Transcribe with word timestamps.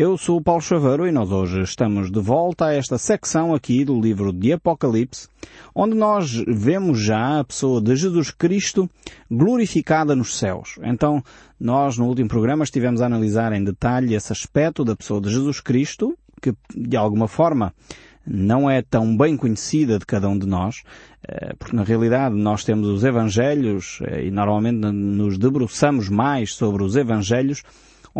Eu 0.00 0.16
sou 0.16 0.38
o 0.38 0.40
Paulo 0.40 0.62
Chaveiro 0.62 1.08
e 1.08 1.10
nós 1.10 1.32
hoje 1.32 1.60
estamos 1.60 2.08
de 2.08 2.20
volta 2.20 2.66
a 2.66 2.72
esta 2.72 2.96
secção 2.96 3.52
aqui 3.52 3.84
do 3.84 4.00
livro 4.00 4.32
de 4.32 4.52
Apocalipse, 4.52 5.26
onde 5.74 5.96
nós 5.96 6.40
vemos 6.46 7.00
já 7.00 7.40
a 7.40 7.44
pessoa 7.44 7.80
de 7.80 7.96
Jesus 7.96 8.30
Cristo 8.30 8.88
glorificada 9.28 10.14
nos 10.14 10.38
céus. 10.38 10.78
Então, 10.84 11.20
nós 11.58 11.98
no 11.98 12.06
último 12.06 12.28
programa 12.28 12.62
estivemos 12.62 13.02
a 13.02 13.06
analisar 13.06 13.52
em 13.52 13.64
detalhe 13.64 14.14
esse 14.14 14.32
aspecto 14.32 14.84
da 14.84 14.94
pessoa 14.94 15.20
de 15.20 15.30
Jesus 15.30 15.58
Cristo, 15.58 16.16
que 16.40 16.54
de 16.72 16.96
alguma 16.96 17.26
forma 17.26 17.74
não 18.24 18.70
é 18.70 18.80
tão 18.82 19.16
bem 19.16 19.36
conhecida 19.36 19.98
de 19.98 20.06
cada 20.06 20.28
um 20.28 20.38
de 20.38 20.46
nós, 20.46 20.84
eh, 21.26 21.56
porque 21.58 21.74
na 21.74 21.82
realidade 21.82 22.36
nós 22.36 22.62
temos 22.62 22.86
os 22.86 23.02
Evangelhos 23.02 23.98
eh, 24.02 24.26
e 24.26 24.30
normalmente 24.30 24.76
nos 24.76 25.36
debruçamos 25.36 26.08
mais 26.08 26.54
sobre 26.54 26.84
os 26.84 26.94
Evangelhos 26.94 27.64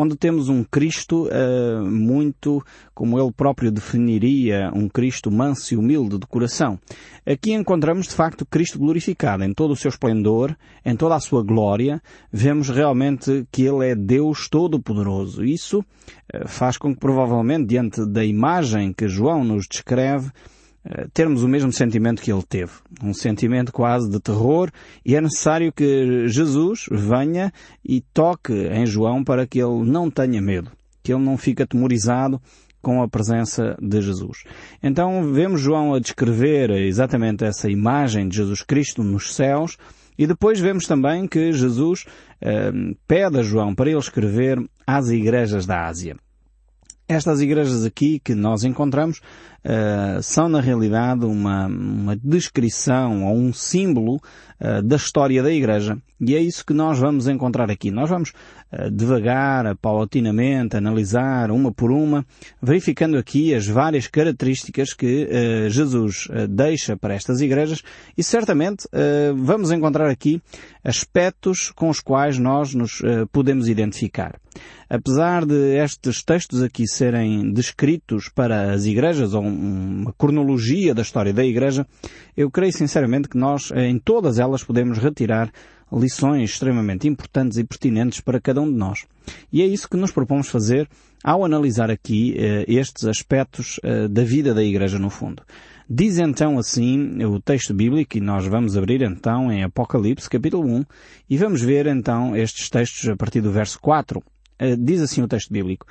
onde 0.00 0.14
temos 0.14 0.48
um 0.48 0.62
Cristo 0.62 1.26
uh, 1.26 1.84
muito, 1.84 2.64
como 2.94 3.18
ele 3.18 3.32
próprio 3.32 3.72
definiria, 3.72 4.70
um 4.72 4.88
Cristo 4.88 5.28
manso 5.28 5.74
e 5.74 5.76
humilde 5.76 6.18
de 6.18 6.26
coração. 6.26 6.78
Aqui 7.26 7.52
encontramos 7.52 8.06
de 8.06 8.14
facto 8.14 8.46
Cristo 8.46 8.78
glorificado 8.78 9.42
em 9.42 9.52
todo 9.52 9.72
o 9.72 9.76
seu 9.76 9.88
esplendor, 9.88 10.56
em 10.84 10.94
toda 10.94 11.16
a 11.16 11.20
sua 11.20 11.42
glória. 11.42 12.00
Vemos 12.32 12.68
realmente 12.68 13.44
que 13.50 13.62
ele 13.62 13.88
é 13.88 13.96
Deus 13.96 14.48
Todo-Poderoso. 14.48 15.44
Isso 15.44 15.80
uh, 15.80 16.46
faz 16.46 16.78
com 16.78 16.94
que 16.94 17.00
provavelmente 17.00 17.66
diante 17.66 18.06
da 18.06 18.24
imagem 18.24 18.92
que 18.92 19.08
João 19.08 19.42
nos 19.42 19.66
descreve, 19.68 20.30
termos 21.12 21.42
o 21.42 21.48
mesmo 21.48 21.72
sentimento 21.72 22.22
que 22.22 22.32
ele 22.32 22.42
teve. 22.42 22.72
Um 23.02 23.12
sentimento 23.12 23.72
quase 23.72 24.10
de 24.10 24.20
terror 24.20 24.70
e 25.04 25.14
é 25.14 25.20
necessário 25.20 25.72
que 25.72 26.26
Jesus 26.28 26.86
venha 26.90 27.52
e 27.84 28.00
toque 28.00 28.52
em 28.52 28.86
João 28.86 29.22
para 29.22 29.46
que 29.46 29.58
ele 29.58 29.84
não 29.84 30.10
tenha 30.10 30.40
medo, 30.40 30.70
que 31.02 31.12
ele 31.12 31.24
não 31.24 31.36
fique 31.36 31.62
atemorizado 31.62 32.40
com 32.80 33.02
a 33.02 33.08
presença 33.08 33.76
de 33.80 34.00
Jesus. 34.00 34.44
Então 34.82 35.32
vemos 35.32 35.60
João 35.60 35.94
a 35.94 36.00
descrever 36.00 36.70
exatamente 36.70 37.44
essa 37.44 37.70
imagem 37.70 38.28
de 38.28 38.36
Jesus 38.36 38.62
Cristo 38.62 39.02
nos 39.02 39.34
céus 39.34 39.76
e 40.16 40.26
depois 40.26 40.58
vemos 40.58 40.86
também 40.86 41.26
que 41.26 41.52
Jesus 41.52 42.04
eh, 42.40 42.72
pede 43.06 43.38
a 43.38 43.42
João 43.42 43.74
para 43.74 43.90
ele 43.90 43.98
escrever 43.98 44.58
às 44.86 45.08
igrejas 45.08 45.66
da 45.66 45.86
Ásia. 45.86 46.16
Estas 47.06 47.40
igrejas 47.40 47.84
aqui 47.84 48.18
que 48.18 48.34
nós 48.34 48.64
encontramos 48.64 49.20
uh, 49.68 50.22
são 50.22 50.48
na 50.48 50.60
realidade 50.60 51.24
uma, 51.24 51.66
uma 51.66 52.16
descrição 52.16 53.26
ou 53.26 53.36
um 53.36 53.52
símbolo 53.52 54.20
uh, 54.60 54.82
da 54.82 54.96
história 54.96 55.42
da 55.42 55.52
igreja. 55.52 55.98
E 56.20 56.34
é 56.34 56.40
isso 56.40 56.64
que 56.64 56.74
nós 56.74 56.98
vamos 56.98 57.28
encontrar 57.28 57.70
aqui. 57.70 57.90
Nós 57.90 58.10
vamos 58.10 58.30
uh, 58.72 58.90
devagar, 58.90 59.76
paulatinamente, 59.76 60.76
analisar 60.76 61.50
uma 61.50 61.72
por 61.72 61.90
uma, 61.90 62.24
verificando 62.62 63.16
aqui 63.16 63.54
as 63.54 63.66
várias 63.66 64.06
características 64.06 64.92
que 64.92 65.28
Jesus 65.68 66.28
deixa 66.48 66.96
para 66.96 67.14
estas 67.14 67.40
igrejas 67.40 67.82
e 68.16 68.22
certamente 68.22 68.86
vamos 69.36 69.70
encontrar 69.70 70.08
aqui 70.08 70.40
aspectos 70.84 71.70
com 71.70 71.88
os 71.88 72.00
quais 72.00 72.38
nós 72.38 72.74
nos 72.74 73.00
podemos 73.32 73.68
identificar. 73.68 74.38
Apesar 74.90 75.44
de 75.44 75.76
estes 75.76 76.24
textos 76.24 76.62
aqui 76.62 76.88
serem 76.88 77.52
descritos 77.52 78.30
para 78.34 78.72
as 78.72 78.86
igrejas, 78.86 79.34
ou 79.34 79.42
uma 79.42 80.14
cronologia 80.14 80.94
da 80.94 81.02
história 81.02 81.32
da 81.32 81.44
igreja, 81.44 81.86
eu 82.34 82.50
creio 82.50 82.72
sinceramente 82.72 83.28
que 83.28 83.36
nós, 83.36 83.70
em 83.76 83.98
todas 83.98 84.38
elas, 84.38 84.47
podemos 84.64 84.98
retirar 84.98 85.50
lições 85.92 86.50
extremamente 86.50 87.08
importantes 87.08 87.58
e 87.58 87.64
pertinentes 87.64 88.20
para 88.20 88.40
cada 88.40 88.60
um 88.60 88.70
de 88.70 88.76
nós. 88.76 89.06
E 89.52 89.62
é 89.62 89.66
isso 89.66 89.88
que 89.88 89.96
nos 89.96 90.12
propomos 90.12 90.48
fazer 90.48 90.88
ao 91.24 91.44
analisar 91.44 91.90
aqui 91.90 92.34
eh, 92.38 92.64
estes 92.68 93.04
aspectos 93.04 93.80
eh, 93.82 94.06
da 94.08 94.22
vida 94.22 94.54
da 94.54 94.62
igreja 94.62 94.98
no 94.98 95.10
fundo. 95.10 95.42
Diz 95.90 96.18
então 96.18 96.58
assim 96.58 97.24
o 97.24 97.40
texto 97.40 97.72
bíblico, 97.72 98.18
e 98.18 98.20
nós 98.20 98.46
vamos 98.46 98.76
abrir 98.76 99.02
então 99.02 99.50
em 99.50 99.64
Apocalipse 99.64 100.28
capítulo 100.28 100.68
1, 100.68 100.84
e 101.30 101.36
vamos 101.36 101.62
ver 101.62 101.86
então 101.86 102.36
estes 102.36 102.68
textos 102.68 103.08
a 103.08 103.16
partir 103.16 103.40
do 103.40 103.50
verso 103.50 103.80
4 103.80 104.22
eh, 104.58 104.76
diz 104.76 105.00
assim 105.00 105.22
o 105.22 105.28
texto 105.28 105.52
bíblico, 105.52 105.86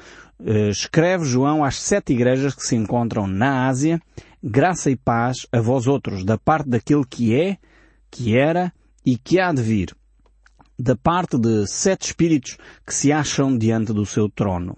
escreve 0.69 1.25
João 1.25 1.63
às 1.63 1.81
sete 1.81 2.13
igrejas 2.13 2.53
que 2.53 2.63
se 2.63 2.75
encontram 2.75 3.25
na 3.25 3.67
Ásia, 3.67 3.99
graça 4.43 4.91
e 4.91 4.95
paz 4.95 5.47
a 5.51 5.59
vós 5.59 5.87
outros, 5.87 6.23
da 6.23 6.37
parte 6.37 6.69
daquele 6.69 7.03
que 7.03 7.33
é, 7.33 7.57
que 8.09 8.37
era 8.37 8.73
e 9.05 9.17
que 9.17 9.39
há 9.39 9.51
de 9.51 9.61
vir, 9.61 9.95
da 10.77 10.95
parte 10.95 11.37
de 11.37 11.65
sete 11.67 12.07
espíritos 12.07 12.57
que 12.85 12.93
se 12.93 13.11
acham 13.11 13.57
diante 13.57 13.93
do 13.93 14.05
seu 14.05 14.29
trono. 14.29 14.77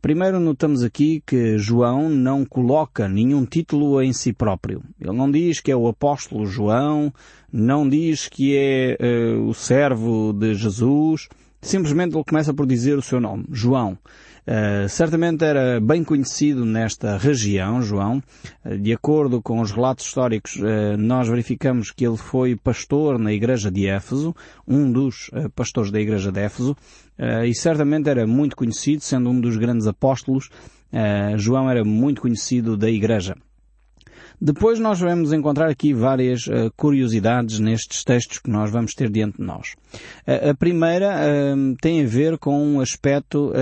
Primeiro 0.00 0.40
notamos 0.40 0.82
aqui 0.82 1.22
que 1.24 1.56
João 1.58 2.08
não 2.08 2.44
coloca 2.44 3.08
nenhum 3.08 3.44
título 3.44 4.02
em 4.02 4.12
si 4.12 4.32
próprio. 4.32 4.82
Ele 5.00 5.16
não 5.16 5.30
diz 5.30 5.60
que 5.60 5.70
é 5.70 5.76
o 5.76 5.86
apóstolo 5.86 6.44
João, 6.44 7.14
não 7.52 7.88
diz 7.88 8.28
que 8.28 8.56
é 8.56 8.98
uh, 9.00 9.46
o 9.46 9.54
servo 9.54 10.32
de 10.32 10.54
Jesus, 10.54 11.28
Simplesmente 11.62 12.16
ele 12.16 12.24
começa 12.24 12.52
por 12.52 12.66
dizer 12.66 12.98
o 12.98 13.02
seu 13.02 13.20
nome, 13.20 13.44
João. 13.52 13.96
Uh, 14.44 14.88
certamente 14.88 15.44
era 15.44 15.80
bem 15.80 16.02
conhecido 16.02 16.64
nesta 16.64 17.16
região, 17.16 17.80
João. 17.80 18.22
Uh, 18.64 18.76
de 18.76 18.92
acordo 18.92 19.40
com 19.40 19.60
os 19.60 19.70
relatos 19.70 20.06
históricos, 20.06 20.56
uh, 20.56 20.96
nós 20.98 21.28
verificamos 21.28 21.92
que 21.92 22.04
ele 22.04 22.16
foi 22.16 22.56
pastor 22.56 23.18
na 23.18 23.32
igreja 23.32 23.70
de 23.70 23.86
Éfeso, 23.86 24.34
um 24.66 24.90
dos 24.90 25.30
pastores 25.54 25.90
da 25.90 26.00
igreja 26.00 26.32
de 26.32 26.40
Éfeso, 26.40 26.76
e 27.46 27.54
certamente 27.54 28.08
era 28.08 28.26
muito 28.26 28.56
conhecido, 28.56 29.02
sendo 29.02 29.30
um 29.30 29.40
dos 29.40 29.56
grandes 29.56 29.86
apóstolos. 29.86 30.48
João 31.36 31.70
era 31.70 31.84
muito 31.84 32.22
conhecido 32.22 32.76
da 32.76 32.90
igreja. 32.90 33.36
Depois 34.44 34.80
nós 34.80 34.98
vamos 34.98 35.32
encontrar 35.32 35.70
aqui 35.70 35.94
várias 35.94 36.48
uh, 36.48 36.68
curiosidades 36.76 37.60
nestes 37.60 38.02
textos 38.02 38.40
que 38.40 38.50
nós 38.50 38.72
vamos 38.72 38.92
ter 38.92 39.08
diante 39.08 39.36
de 39.36 39.44
nós. 39.44 39.76
Uh, 40.26 40.50
a 40.50 40.54
primeira 40.54 41.14
uh, 41.14 41.76
tem 41.80 42.02
a 42.02 42.08
ver 42.08 42.36
com 42.38 42.60
um 42.60 42.80
aspecto 42.80 43.52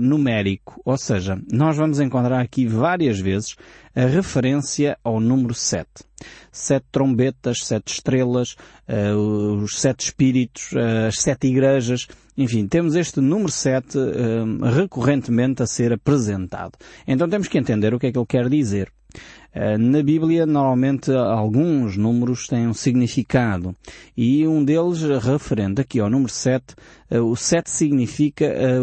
numérico, 0.00 0.82
ou 0.84 0.98
seja, 0.98 1.40
nós 1.52 1.76
vamos 1.76 2.00
encontrar 2.00 2.40
aqui 2.40 2.66
várias 2.66 3.20
vezes 3.20 3.54
a 3.94 4.06
referência 4.06 4.98
ao 5.04 5.20
número 5.20 5.54
7. 5.54 5.86
Sete 6.50 6.86
trombetas, 6.90 7.58
sete 7.64 7.92
estrelas, 7.92 8.56
os 9.62 9.78
sete 9.78 10.06
espíritos, 10.06 10.70
as 11.06 11.20
sete 11.20 11.46
igrejas, 11.46 12.08
enfim, 12.36 12.66
temos 12.66 12.96
este 12.96 13.20
número 13.20 13.52
7 13.52 13.98
recorrentemente 14.74 15.62
a 15.62 15.66
ser 15.66 15.92
apresentado. 15.92 16.72
Então 17.06 17.28
temos 17.28 17.46
que 17.46 17.58
entender 17.58 17.94
o 17.94 17.98
que 17.98 18.06
é 18.06 18.12
que 18.12 18.18
ele 18.18 18.26
quer 18.26 18.48
dizer. 18.48 18.90
Eh, 19.54 19.78
na 19.78 20.02
Bíblia, 20.02 20.44
normalmente, 20.44 21.12
alguns 21.12 21.96
números 21.96 22.48
têm 22.48 22.66
um 22.66 22.74
significado. 22.74 23.74
E 24.16 24.46
um 24.46 24.64
deles, 24.64 25.00
referente 25.22 25.80
aqui 25.80 26.00
ao 26.00 26.10
número 26.10 26.32
7, 26.32 26.74
eh, 27.08 27.20
o 27.20 27.36
7 27.36 27.70
significa 27.70 28.44
eh, 28.44 28.80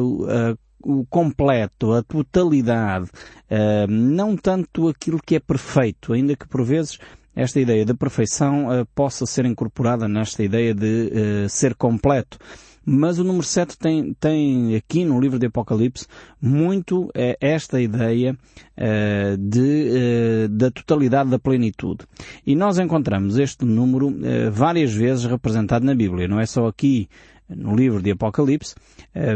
o 0.83 1.05
completo, 1.05 1.93
a 1.93 2.01
totalidade, 2.01 3.07
não 3.87 4.35
tanto 4.35 4.87
aquilo 4.87 5.21
que 5.23 5.35
é 5.35 5.39
perfeito, 5.39 6.11
ainda 6.11 6.35
que 6.35 6.47
por 6.47 6.63
vezes 6.63 6.97
esta 7.35 7.59
ideia 7.59 7.85
de 7.85 7.93
perfeição 7.93 8.65
possa 8.95 9.27
ser 9.27 9.45
incorporada 9.45 10.07
nesta 10.07 10.43
ideia 10.43 10.73
de 10.73 11.47
ser 11.49 11.75
completo. 11.75 12.39
Mas 12.83 13.19
o 13.19 13.23
número 13.23 13.43
7 13.43 13.77
tem, 13.77 14.13
tem 14.19 14.75
aqui 14.75 15.05
no 15.05 15.19
livro 15.19 15.37
de 15.37 15.45
Apocalipse 15.45 16.07
muito 16.41 17.11
é, 17.13 17.37
esta 17.39 17.79
ideia 17.79 18.35
é, 18.75 19.37
de, 19.37 19.89
é, 19.93 20.47
da 20.47 20.71
totalidade 20.71 21.29
da 21.29 21.37
plenitude. 21.37 22.05
E 22.45 22.55
nós 22.55 22.79
encontramos 22.79 23.37
este 23.37 23.65
número 23.65 24.11
várias 24.51 24.93
vezes 24.93 25.25
representado 25.25 25.85
na 25.85 25.93
Bíblia. 25.93 26.27
Não 26.27 26.39
é 26.39 26.45
só 26.45 26.67
aqui 26.67 27.07
no 27.47 27.75
livro 27.75 28.01
de 28.01 28.11
Apocalipse, 28.11 28.75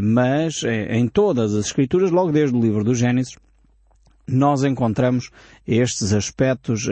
mas 0.01 0.63
em 0.89 1.07
todas 1.07 1.53
as 1.53 1.66
Escrituras, 1.66 2.12
logo 2.12 2.31
desde 2.31 2.56
o 2.56 2.62
livro 2.62 2.83
do 2.83 2.95
Gênesis, 2.95 3.35
nós 4.27 4.63
encontramos 4.63 5.30
estes 5.68 6.13
aspectos, 6.13 6.88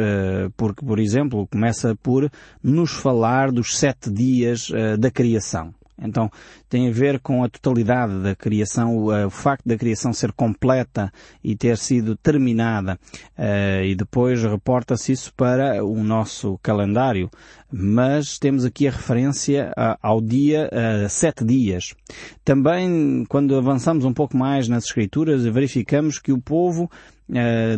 porque, 0.57 0.85
por 0.85 0.99
exemplo, 0.99 1.47
começa 1.47 1.95
por 1.95 2.29
nos 2.61 2.91
falar 2.91 3.51
dos 3.51 3.77
sete 3.77 4.11
dias 4.11 4.69
da 4.99 5.09
criação. 5.09 5.73
Então, 6.03 6.29
tem 6.69 6.89
a 6.89 6.91
ver 6.91 7.19
com 7.19 7.43
a 7.43 7.49
totalidade 7.49 8.21
da 8.21 8.35
criação, 8.35 8.97
o, 8.97 9.25
o 9.25 9.29
facto 9.29 9.67
da 9.67 9.77
criação 9.77 10.11
ser 10.13 10.31
completa 10.33 11.11
e 11.43 11.55
ter 11.55 11.77
sido 11.77 12.15
terminada. 12.15 12.99
Uh, 13.37 13.83
e 13.85 13.95
depois 13.95 14.43
reporta-se 14.43 15.11
isso 15.11 15.33
para 15.33 15.83
o 15.83 16.03
nosso 16.03 16.59
calendário. 16.61 17.29
Mas 17.71 18.37
temos 18.37 18.65
aqui 18.65 18.87
a 18.87 18.91
referência 18.91 19.73
ao 20.01 20.21
dia 20.21 20.69
uh, 20.71 21.09
sete 21.09 21.43
dias. 21.43 21.95
Também, 22.43 23.25
quando 23.27 23.55
avançamos 23.55 24.05
um 24.05 24.13
pouco 24.13 24.37
mais 24.37 24.67
nas 24.67 24.85
Escrituras, 24.85 25.43
verificamos 25.45 26.19
que 26.19 26.31
o 26.31 26.41
povo 26.41 26.89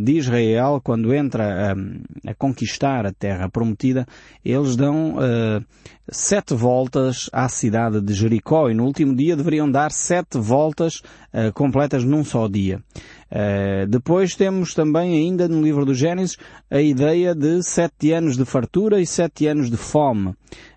de 0.02 0.12
Israel, 0.14 0.82
quando 0.84 1.14
entra 1.14 1.72
a, 1.72 2.32
a, 2.32 2.34
conquistar 2.34 3.06
a 3.06 3.14
terra 3.14 3.48
prometida, 3.48 4.06
eles 4.44 4.76
dão 4.76 5.16
uh, 5.16 5.64
sete 6.10 6.54
voltas 6.54 7.30
à 7.32 7.48
cidade 7.48 8.02
de 8.02 8.14
Jericó 8.14 8.70
e 8.70 8.74
no 8.74 8.86
último 8.86 9.16
dia 9.16 9.36
deveriam 9.36 9.70
dar 9.70 9.92
sete 9.92 10.38
voltas 10.38 11.02
uh, 11.34 11.54
completas 11.54 12.04
num 12.04 12.24
só 12.24 12.48
dia. 12.48 12.82
Uh, 13.32 13.88
depois 13.88 14.36
temos 14.36 14.74
também 14.74 15.14
ainda 15.14 15.48
no 15.48 15.62
livro 15.62 15.86
do 15.86 15.94
Gênesis 15.94 16.38
a 16.70 16.82
ideia 16.82 17.34
de 17.34 17.62
sete 17.64 18.12
anos 18.12 18.38
de 18.38 18.46
fartura 18.46 19.00
e 19.00 19.06
sete 19.06 19.48
anos 19.48 19.70
de 19.70 19.78
fome. 19.78 20.34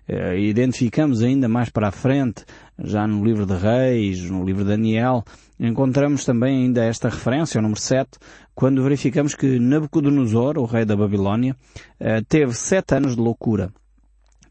Uh, 0.09 0.35
identificamos 0.35 1.21
ainda 1.21 1.47
mais 1.47 1.69
para 1.69 1.89
a 1.89 1.91
frente, 1.91 2.43
já 2.83 3.05
no 3.05 3.23
livro 3.23 3.45
de 3.45 3.53
Reis, 3.53 4.27
no 4.27 4.43
livro 4.43 4.63
de 4.63 4.71
Daniel, 4.71 5.23
encontramos 5.59 6.25
também 6.25 6.63
ainda 6.63 6.83
esta 6.83 7.09
referência, 7.09 7.59
o 7.59 7.61
número 7.61 7.79
7, 7.79 8.17
quando 8.55 8.81
verificamos 8.81 9.35
que 9.35 9.59
Nabucodonosor, 9.59 10.57
o 10.57 10.65
rei 10.65 10.83
da 10.83 10.95
Babilónia, 10.95 11.55
uh, 11.99 12.25
teve 12.27 12.53
sete 12.53 12.95
anos 12.95 13.15
de 13.15 13.21
loucura. 13.21 13.71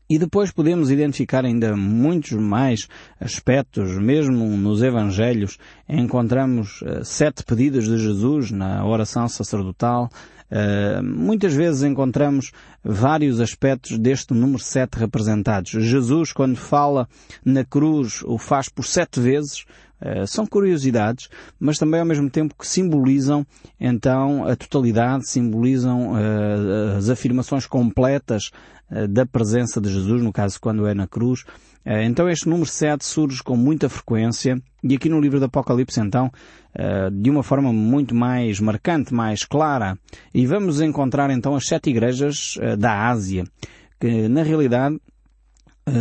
E 0.09 0.17
depois 0.17 0.53
podemos 0.53 0.91
identificar 0.91 1.45
ainda 1.45 1.77
muitos 1.77 2.33
mais 2.33 2.87
aspectos, 3.21 3.99
mesmo 3.99 4.47
nos 4.57 4.81
Evangelhos, 4.81 5.59
encontramos 5.89 6.81
uh, 6.83 7.05
sete 7.05 7.43
pedidos 7.43 7.89
de 7.89 7.99
Jesus 7.99 8.53
na 8.53 8.87
oração 8.87 9.29
sacerdotal. 9.29 10.09
Uh, 10.51 11.03
muitas 11.03 11.53
vezes 11.55 11.83
encontramos 11.83 12.53
vários 12.83 13.41
aspectos 13.41 13.99
deste 13.99 14.33
número 14.33 14.59
sete 14.59 14.99
representados. 14.99 15.71
Jesus, 15.71 16.33
quando 16.33 16.57
fala 16.57 17.09
na 17.45 17.65
cruz, 17.65 18.23
o 18.25 18.39
faz 18.39 18.69
por 18.69 18.85
sete 18.85 19.21
vezes, 19.21 19.65
Uh, 20.01 20.25
são 20.29 20.47
curiosidades, 20.47 21.29
mas 21.59 21.77
também 21.77 21.99
ao 21.99 22.07
mesmo 22.07 22.31
tempo 22.31 22.55
que 22.57 22.65
simbolizam 22.65 23.45
então 23.81 24.47
a 24.47 24.55
totalidade, 24.55 25.29
simbolizam 25.29 26.13
uh, 26.13 26.97
as 26.97 27.09
afirmações 27.09 27.67
completas 27.67 28.53
da 29.11 29.27
presença 29.27 29.81
de 29.81 29.91
Jesus, 29.91 30.23
no 30.23 30.33
caso 30.33 30.59
quando 30.61 30.87
é 30.87 30.95
na 30.95 31.07
cruz. 31.07 31.45
então 31.85 32.29
este 32.29 32.49
número 32.49 32.69
7 32.69 33.05
surge 33.05 33.43
com 33.43 33.57
muita 33.57 33.89
frequência 33.89 34.61
e 34.83 34.95
aqui 34.95 35.09
no 35.09 35.21
livro 35.21 35.39
do 35.39 35.45
Apocalipse 35.45 36.01
então 36.01 36.31
de 37.13 37.29
uma 37.29 37.43
forma 37.43 37.73
muito 37.73 38.15
mais 38.15 38.61
marcante, 38.61 39.13
mais 39.13 39.45
clara. 39.45 39.99
E 40.33 40.47
vamos 40.47 40.81
encontrar 40.81 41.31
então 41.31 41.55
as 41.55 41.67
sete 41.67 41.91
igrejas 41.91 42.55
da 42.79 43.09
Ásia, 43.09 43.45
que 44.01 44.29
na 44.29 44.43
realidade 44.43 44.99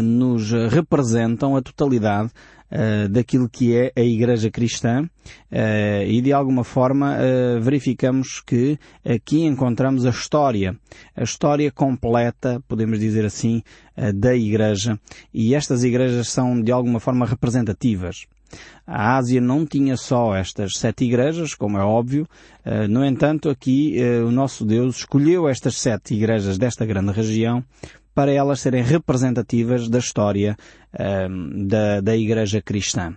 nos 0.04 0.52
representam 0.70 1.56
a 1.56 1.62
totalidade 1.62 2.30
uh, 2.72 3.10
daquilo 3.10 3.50
que 3.50 3.76
é 3.76 3.92
a 3.96 4.02
Igreja 4.02 4.50
Cristã 4.50 5.04
uh, 5.04 6.04
e 6.06 6.22
de 6.22 6.34
alguma 6.34 6.64
forma 6.64 7.16
uh, 7.16 7.62
verificamos 7.62 8.42
que 8.46 8.78
aqui 9.06 9.44
encontramos 9.44 10.06
a 10.06 10.10
história, 10.10 10.78
a 11.16 11.24
história 11.24 11.72
completa, 11.72 12.62
podemos 12.68 13.00
dizer 13.00 13.26
assim, 13.26 13.62
da 14.16 14.36
Igreja 14.36 15.00
e 15.34 15.56
estas 15.56 15.84
igrejas 15.84 16.30
são 16.30 16.62
de 16.62 16.72
alguma 16.72 17.00
forma 17.00 17.26
representativas. 17.26 18.26
A 18.86 19.18
Ásia 19.18 19.42
não 19.42 19.66
tinha 19.66 19.98
só 19.98 20.36
estas 20.36 20.74
sete 20.78 21.04
igrejas, 21.04 21.54
como 21.54 21.78
é 21.78 21.84
óbvio. 21.84 22.28
No 22.90 23.04
entanto, 23.04 23.50
aqui 23.50 23.98
o 24.26 24.32
nosso 24.32 24.64
Deus 24.64 24.98
escolheu 24.98 25.50
estas 25.50 25.78
sete 25.78 26.14
igrejas 26.14 26.58
desta 26.58 26.86
grande 26.86 27.12
região 27.12 27.64
para 28.18 28.32
elas 28.32 28.62
serem 28.62 28.82
representativas 28.82 29.88
da 29.88 30.00
história 30.00 30.58
um, 31.30 31.68
da, 31.68 32.02
da 32.02 32.18
Igreja 32.18 32.60
Cristã. 32.60 33.16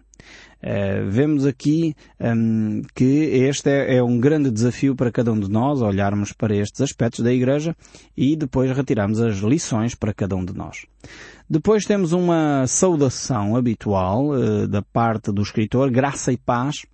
Uh, 0.63 1.09
vemos 1.09 1.47
aqui 1.47 1.95
um, 2.21 2.83
que 2.95 3.05
este 3.05 3.71
é, 3.71 3.97
é, 3.97 4.03
um 4.03 4.21
grande 4.21 4.51
desafio 4.51 4.95
para 4.95 5.11
cada 5.11 5.33
um 5.33 5.41
de 5.41 5.49
nós, 5.51 5.81
olharmos 5.81 6.35
para 6.35 6.55
estes 6.55 6.83
aspectos 6.83 7.25
da 7.25 7.33
Igreja 7.33 7.75
e 8.15 8.37
depois 8.37 8.71
retirarmos 8.77 9.23
as 9.23 9.39
lições 9.39 9.95
para 9.95 10.13
cada 10.13 10.37
um 10.37 10.45
de 10.45 10.53
nós. 10.53 10.85
Depois 11.49 11.87
temos 11.87 12.13
uma 12.13 12.67
saudação 12.67 13.57
habitual 13.57 14.29
uh, 14.29 14.69
da 14.69 14.83
parte 14.83 15.33
do 15.33 15.41
escritor, 15.41 15.91
graça 15.91 16.31
e 16.31 16.37
paz, 16.37 16.85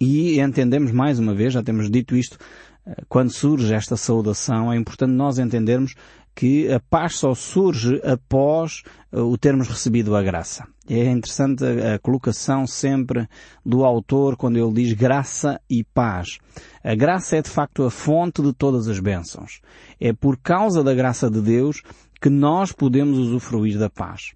e 0.00 0.40
entendemos 0.40 0.90
mais 0.90 1.18
uma 1.18 1.34
vez, 1.34 1.52
já 1.52 1.62
temos 1.62 1.90
dito 1.90 2.16
isto, 2.16 2.38
uh, 2.86 2.94
quando 3.10 3.30
surge 3.30 3.74
esta 3.74 3.94
saudação, 3.94 4.72
é 4.72 4.76
importante 4.78 5.12
nós 5.12 5.38
entendermos 5.38 5.94
que 6.34 6.72
a 6.72 6.80
paz 6.80 7.16
só 7.16 7.34
surge 7.34 8.00
após 8.04 8.82
uh, 9.12 9.20
o 9.20 9.36
termos 9.36 9.68
recebido 9.68 10.16
a 10.16 10.22
graça. 10.22 10.66
É 10.88 11.10
interessante 11.10 11.64
a, 11.64 11.98
colocação 11.98 12.66
sempre 12.66 13.28
do 13.64 13.84
autor 13.84 14.36
quando 14.36 14.56
ele 14.56 14.72
diz 14.72 14.92
graça 14.92 15.60
e 15.68 15.84
paz. 15.84 16.38
A 16.82 16.94
graça 16.94 17.36
é 17.36 17.42
de 17.42 17.50
facto 17.50 17.84
a 17.84 17.90
fonte 17.90 18.42
de 18.42 18.52
todas 18.52 18.88
as 18.88 18.98
bênçãos. 18.98 19.60
É 20.00 20.12
por 20.12 20.36
causa 20.38 20.82
da 20.82 20.94
graça 20.94 21.30
de 21.30 21.40
Deus 21.40 21.82
que 22.20 22.28
nós 22.28 22.72
podemos 22.72 23.18
usufruir 23.18 23.78
da 23.78 23.88
paz. 23.88 24.32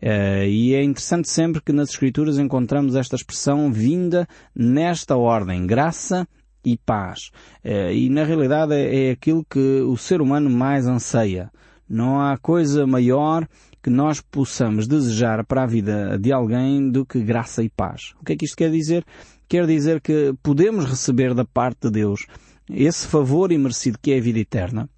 Uh, 0.00 0.46
e 0.46 0.74
é 0.74 0.82
interessante 0.82 1.28
sempre 1.28 1.60
que 1.60 1.72
nas 1.72 1.90
Escrituras 1.90 2.38
encontramos 2.38 2.94
esta 2.94 3.16
expressão 3.16 3.72
vinda 3.72 4.28
nesta 4.54 5.16
ordem, 5.16 5.66
graça 5.66 6.26
e 6.66 6.76
paz. 6.76 7.30
Eh, 7.62 7.94
e 7.94 8.10
na 8.10 8.24
realidade 8.24 8.74
é, 8.74 9.06
é 9.06 9.10
aquilo 9.12 9.46
que 9.48 9.80
o 9.82 9.96
ser 9.96 10.20
humano 10.20 10.50
mais 10.50 10.86
anseia. 10.86 11.48
Não 11.88 12.20
há 12.20 12.36
coisa 12.36 12.84
maior 12.84 13.46
que 13.80 13.88
nós 13.88 14.20
possamos 14.20 14.88
desejar 14.88 15.46
para 15.46 15.62
a 15.62 15.66
vida 15.66 16.18
de 16.18 16.32
alguém 16.32 16.90
do 16.90 17.06
que 17.06 17.20
graça 17.20 17.62
e 17.62 17.70
paz. 17.70 18.14
O 18.20 18.24
que 18.24 18.32
é 18.32 18.36
que 18.36 18.44
isto 18.44 18.56
quer 18.56 18.72
dizer? 18.72 19.04
Quer 19.48 19.64
dizer 19.64 20.00
que 20.00 20.34
podemos 20.42 20.84
receber 20.84 21.32
da 21.32 21.44
parte 21.44 21.82
de 21.82 21.92
Deus 21.92 22.26
esse 22.68 23.06
favor 23.06 23.52
imerecido 23.52 23.98
que 24.02 24.10
é 24.10 24.18
a 24.18 24.20
vida 24.20 24.40
eterna. 24.40 24.90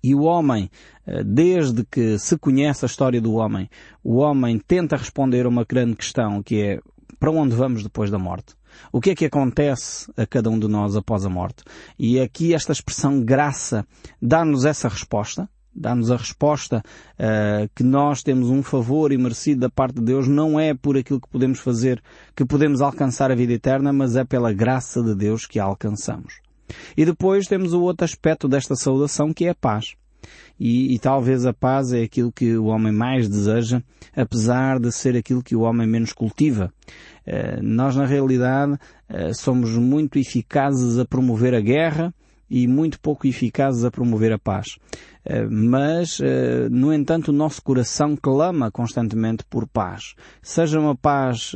E 0.00 0.14
o 0.14 0.22
homem, 0.22 0.70
eh, 1.04 1.24
desde 1.24 1.84
que 1.84 2.16
se 2.16 2.38
conhece 2.38 2.84
a 2.84 2.86
história 2.86 3.20
do 3.20 3.34
homem, 3.34 3.68
o 4.04 4.18
homem 4.18 4.56
tenta 4.56 4.96
responder 4.96 5.46
a 5.46 5.48
uma 5.48 5.64
grande 5.64 5.96
questão 5.96 6.40
que 6.44 6.62
é 6.62 6.80
para 7.18 7.32
onde 7.32 7.56
vamos 7.56 7.82
depois 7.82 8.08
da 8.08 8.18
morte? 8.18 8.54
O 8.92 9.00
que 9.00 9.10
é 9.10 9.14
que 9.14 9.24
acontece 9.24 10.10
a 10.16 10.26
cada 10.26 10.50
um 10.50 10.58
de 10.58 10.68
nós 10.68 10.96
após 10.96 11.24
a 11.24 11.28
morte? 11.28 11.62
E 11.98 12.20
aqui 12.20 12.54
esta 12.54 12.72
expressão 12.72 13.20
graça 13.20 13.86
dá-nos 14.20 14.64
essa 14.64 14.88
resposta, 14.88 15.48
dá-nos 15.74 16.10
a 16.10 16.16
resposta 16.16 16.82
uh, 17.18 17.68
que 17.74 17.82
nós 17.82 18.22
temos 18.22 18.48
um 18.48 18.62
favor 18.62 19.12
e 19.12 19.18
merecido 19.18 19.60
da 19.60 19.70
parte 19.70 19.96
de 19.96 20.02
Deus, 20.02 20.26
não 20.26 20.58
é 20.58 20.72
por 20.72 20.96
aquilo 20.96 21.20
que 21.20 21.28
podemos 21.28 21.58
fazer 21.58 22.02
que 22.34 22.44
podemos 22.44 22.80
alcançar 22.80 23.30
a 23.30 23.34
vida 23.34 23.52
eterna, 23.52 23.92
mas 23.92 24.16
é 24.16 24.24
pela 24.24 24.52
graça 24.52 25.02
de 25.02 25.14
Deus 25.14 25.46
que 25.46 25.58
a 25.58 25.64
alcançamos. 25.64 26.40
E 26.96 27.04
depois 27.04 27.46
temos 27.46 27.72
o 27.72 27.82
outro 27.82 28.04
aspecto 28.04 28.48
desta 28.48 28.74
saudação 28.74 29.32
que 29.32 29.44
é 29.44 29.50
a 29.50 29.54
paz. 29.54 29.94
E, 30.58 30.94
e, 30.94 30.98
talvez 30.98 31.44
a 31.44 31.52
paz 31.52 31.92
é 31.92 32.02
aquilo 32.02 32.32
que 32.32 32.56
o 32.56 32.66
homem 32.66 32.92
mais 32.92 33.28
deseja, 33.28 33.82
apesar 34.14 34.80
de 34.80 34.90
ser 34.90 35.16
aquilo 35.16 35.42
que 35.42 35.54
o 35.54 35.60
homem 35.60 35.86
menos 35.86 36.12
cultiva. 36.12 36.72
Uh, 37.26 37.62
nós, 37.62 37.94
na 37.94 38.06
realidade, 38.06 38.72
uh, 38.72 39.34
somos 39.34 39.70
muito 39.72 40.18
eficazes 40.18 40.98
a 40.98 41.04
promover 41.04 41.54
a 41.54 41.60
guerra 41.60 42.14
e 42.48 42.66
muito 42.66 43.00
pouco 43.00 43.26
eficazes 43.26 43.84
a 43.84 43.90
promover 43.90 44.32
a 44.32 44.38
paz. 44.38 44.76
Uh, 45.26 45.50
mas, 45.50 46.20
no 46.70 46.90
entanto, 46.90 47.28
o 47.28 47.34
nosso 47.34 47.60
coração 47.60 48.16
clama 48.16 48.70
constantemente 48.70 49.44
por 49.50 49.66
paz. 49.68 50.14
Seja 50.40 50.80
uma 50.80 50.96
paz, 50.96 51.52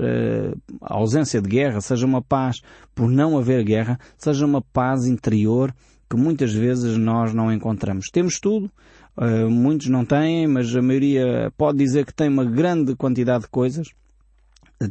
ausência 0.83 1.41
de 1.41 1.49
guerra, 1.49 1.81
seja 1.81 2.05
uma 2.05 2.21
paz 2.21 2.61
por 2.95 3.09
não 3.09 3.39
haver 3.39 3.65
guerra, 3.65 3.99
seja 4.19 4.45
uma 4.45 4.61
paz 4.61 5.07
interior 5.07 5.73
que 6.11 6.17
muitas 6.17 6.52
vezes 6.52 6.99
nós 6.99 7.33
não 7.33 7.52
encontramos. 7.52 8.11
Temos 8.11 8.40
tudo, 8.40 8.69
uh, 9.17 9.49
muitos 9.49 9.87
não 9.87 10.05
têm, 10.05 10.49
mas 10.49 10.75
a 10.75 10.83
maioria 10.83 11.52
pode 11.57 11.79
dizer 11.79 12.05
que 12.05 12.12
tem 12.12 12.29
uma 12.29 12.45
grande 12.45 12.97
quantidade 12.97 13.45
de 13.45 13.50
coisas. 13.50 13.88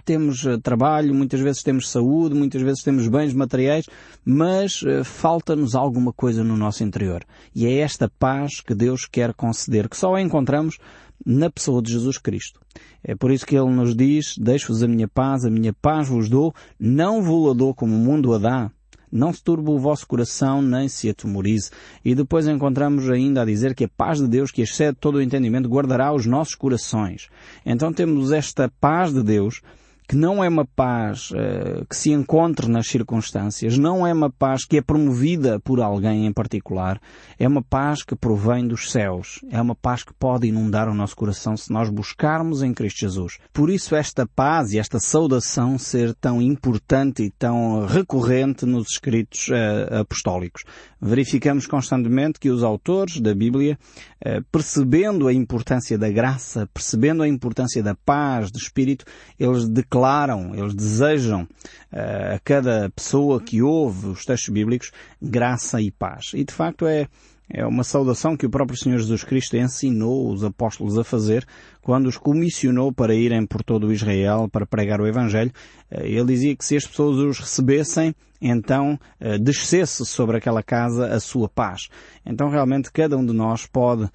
Temos 0.06 0.46
uh, 0.46 0.58
trabalho, 0.58 1.14
muitas 1.14 1.42
vezes 1.42 1.62
temos 1.62 1.90
saúde, 1.90 2.36
muitas 2.36 2.62
vezes 2.62 2.84
temos 2.84 3.06
bens 3.10 3.34
materiais, 3.34 3.86
mas 4.24 4.82
uh, 4.82 5.04
falta-nos 5.04 5.76
alguma 5.76 6.14
coisa 6.14 6.42
no 6.42 6.56
nosso 6.56 6.86
interior. 6.86 7.26
E 7.54 7.66
é 7.66 7.80
esta 7.80 8.10
paz 8.18 8.62
que 8.62 8.74
Deus 8.74 9.06
quer 9.06 9.34
conceder, 9.34 9.90
que 9.90 9.98
só 9.98 10.16
a 10.16 10.22
encontramos 10.22 10.78
na 11.26 11.50
pessoa 11.50 11.82
de 11.82 11.92
Jesus 11.92 12.18
Cristo. 12.18 12.62
É 13.04 13.14
por 13.14 13.30
isso 13.30 13.46
que 13.46 13.58
Ele 13.58 13.72
nos 13.72 13.94
diz, 13.94 14.38
deixo-vos 14.38 14.84
a 14.84 14.88
minha 14.88 15.08
paz, 15.08 15.44
a 15.44 15.50
minha 15.50 15.74
paz 15.74 16.08
vos 16.08 16.30
dou, 16.30 16.54
não 16.80 17.22
vos 17.22 17.52
a 17.52 17.54
dou 17.54 17.74
como 17.74 17.94
o 17.94 18.00
mundo 18.00 18.34
a 18.34 18.38
dá. 18.38 18.72
Não 19.12 19.34
se 19.34 19.44
turbe 19.44 19.70
o 19.70 19.80
vosso 19.80 20.08
coração, 20.08 20.62
nem 20.62 20.88
se 20.88 21.10
atemorize. 21.10 21.72
E 22.04 22.14
depois 22.14 22.48
encontramos 22.48 23.10
ainda 23.10 23.42
a 23.42 23.46
dizer 23.46 23.74
que 23.74 23.86
a 23.86 23.90
paz 23.90 24.20
de 24.20 24.28
Deus, 24.28 24.52
que 24.52 24.62
excede 24.62 24.98
todo 25.00 25.16
o 25.16 25.22
entendimento, 25.22 25.70
guardará 25.70 26.14
os 26.14 26.26
nossos 26.26 26.56
corações. 26.56 27.30
Então 27.66 27.92
temos 27.92 28.32
esta 28.32 28.72
paz 28.80 29.14
de 29.14 29.24
Deus 29.24 29.62
que 30.10 30.16
não 30.16 30.44
é 30.44 30.50
uma 30.50 30.66
paz 30.66 31.30
uh, 31.30 31.86
que 31.88 31.96
se 31.96 32.12
encontre 32.12 32.68
nas 32.68 32.88
circunstâncias, 32.88 33.78
não 33.78 34.08
é 34.08 34.12
uma 34.12 34.32
paz 34.32 34.66
que 34.66 34.78
é 34.78 34.82
promovida 34.82 35.60
por 35.60 35.80
alguém 35.80 36.26
em 36.26 36.34
particular, 36.34 37.00
é 37.38 37.48
uma 37.48 37.62
paz 37.62 38.02
que 38.02 38.16
provém 38.16 38.68
dos 38.68 38.92
céus, 38.92 39.40
é 39.52 39.62
uma 39.62 39.76
paz 39.76 40.04
que 40.04 40.12
pode 40.12 40.48
inundar 40.48 40.90
o 40.90 40.96
nosso 40.96 41.16
coração 41.16 41.56
se 41.56 41.72
nós 41.72 41.92
buscarmos 41.92 42.64
em 42.64 42.74
Cristo 42.74 43.02
Jesus. 43.02 43.38
Por 43.54 43.70
isso 43.70 43.96
esta 43.96 44.26
paz 44.26 44.74
e 44.74 44.80
esta 44.80 45.00
saudação 45.00 45.78
ser 45.78 46.16
tão 46.16 46.42
importante 46.42 47.22
e 47.22 47.30
tão 47.30 47.86
recorrente 47.86 48.66
nos 48.66 48.94
escritos 48.94 49.48
uh, 49.50 50.00
apostólicos. 50.02 50.64
Verificamos 51.00 51.68
constantemente 51.68 52.40
que 52.40 52.50
os 52.50 52.64
autores 52.64 53.22
da 53.22 53.36
Bíblia, 53.36 53.78
uh, 54.26 54.44
percebendo 54.52 55.28
a 55.28 55.34
importância 55.34 56.00
da 56.00 56.10
graça, 56.10 56.68
percebendo 56.74 57.22
a 57.22 57.28
importância 57.28 57.84
da 57.84 57.94
paz, 57.94 58.50
do 58.50 58.58
Espírito, 58.58 59.06
eles 59.38 59.70
declaram 59.70 59.99
declaram, 60.00 60.56
eles 60.56 60.74
desejam 60.74 61.44
uh, 61.44 62.36
a 62.36 62.40
cada 62.40 62.90
pessoa 62.90 63.42
que 63.42 63.62
ouve 63.62 64.08
os 64.08 64.26
textos 64.26 64.50
bíblicos 64.50 64.92
graça 65.22 65.82
e 65.82 65.92
paz. 65.92 66.32
E 66.34 66.46
de 66.46 66.54
facto 66.54 66.88
é, 66.88 67.08
é 67.50 67.66
uma 67.66 67.84
saudação 67.84 68.38
que 68.38 68.46
o 68.46 68.50
próprio 68.50 68.78
Senhor 68.78 68.98
Jesus 68.98 69.26
Cristo 69.26 69.58
ensinou 69.58 70.32
os 70.32 70.42
apóstolos 70.44 70.98
a 70.98 71.04
fazer 71.04 71.46
quando 71.82 72.08
os 72.08 72.18
comissionou 72.18 72.94
para 72.94 73.14
irem 73.14 73.46
por 73.46 73.62
todo 73.62 73.88
o 73.88 73.94
Israel 73.94 74.48
para 74.50 74.66
pregar 74.66 75.02
o 75.02 75.08
Evangelho. 75.08 75.52
Eh, 75.92 76.08
ele 76.08 76.28
dizia 76.28 76.56
que 76.56 76.64
se 76.64 76.78
as 76.78 76.88
pessoas 76.88 77.18
os 77.18 77.40
recebessem, 77.40 78.16
então 78.40 78.98
eh, 79.20 79.38
descesse 79.38 80.06
sobre 80.06 80.38
aquela 80.38 80.64
casa 80.64 81.08
a 81.08 81.20
sua 81.20 81.50
paz. 81.50 81.90
Então 82.26 82.50
realmente 82.50 82.90
cada 82.92 83.18
um 83.18 83.26
de 83.26 83.34
nós 83.34 83.66
pode 83.66 84.08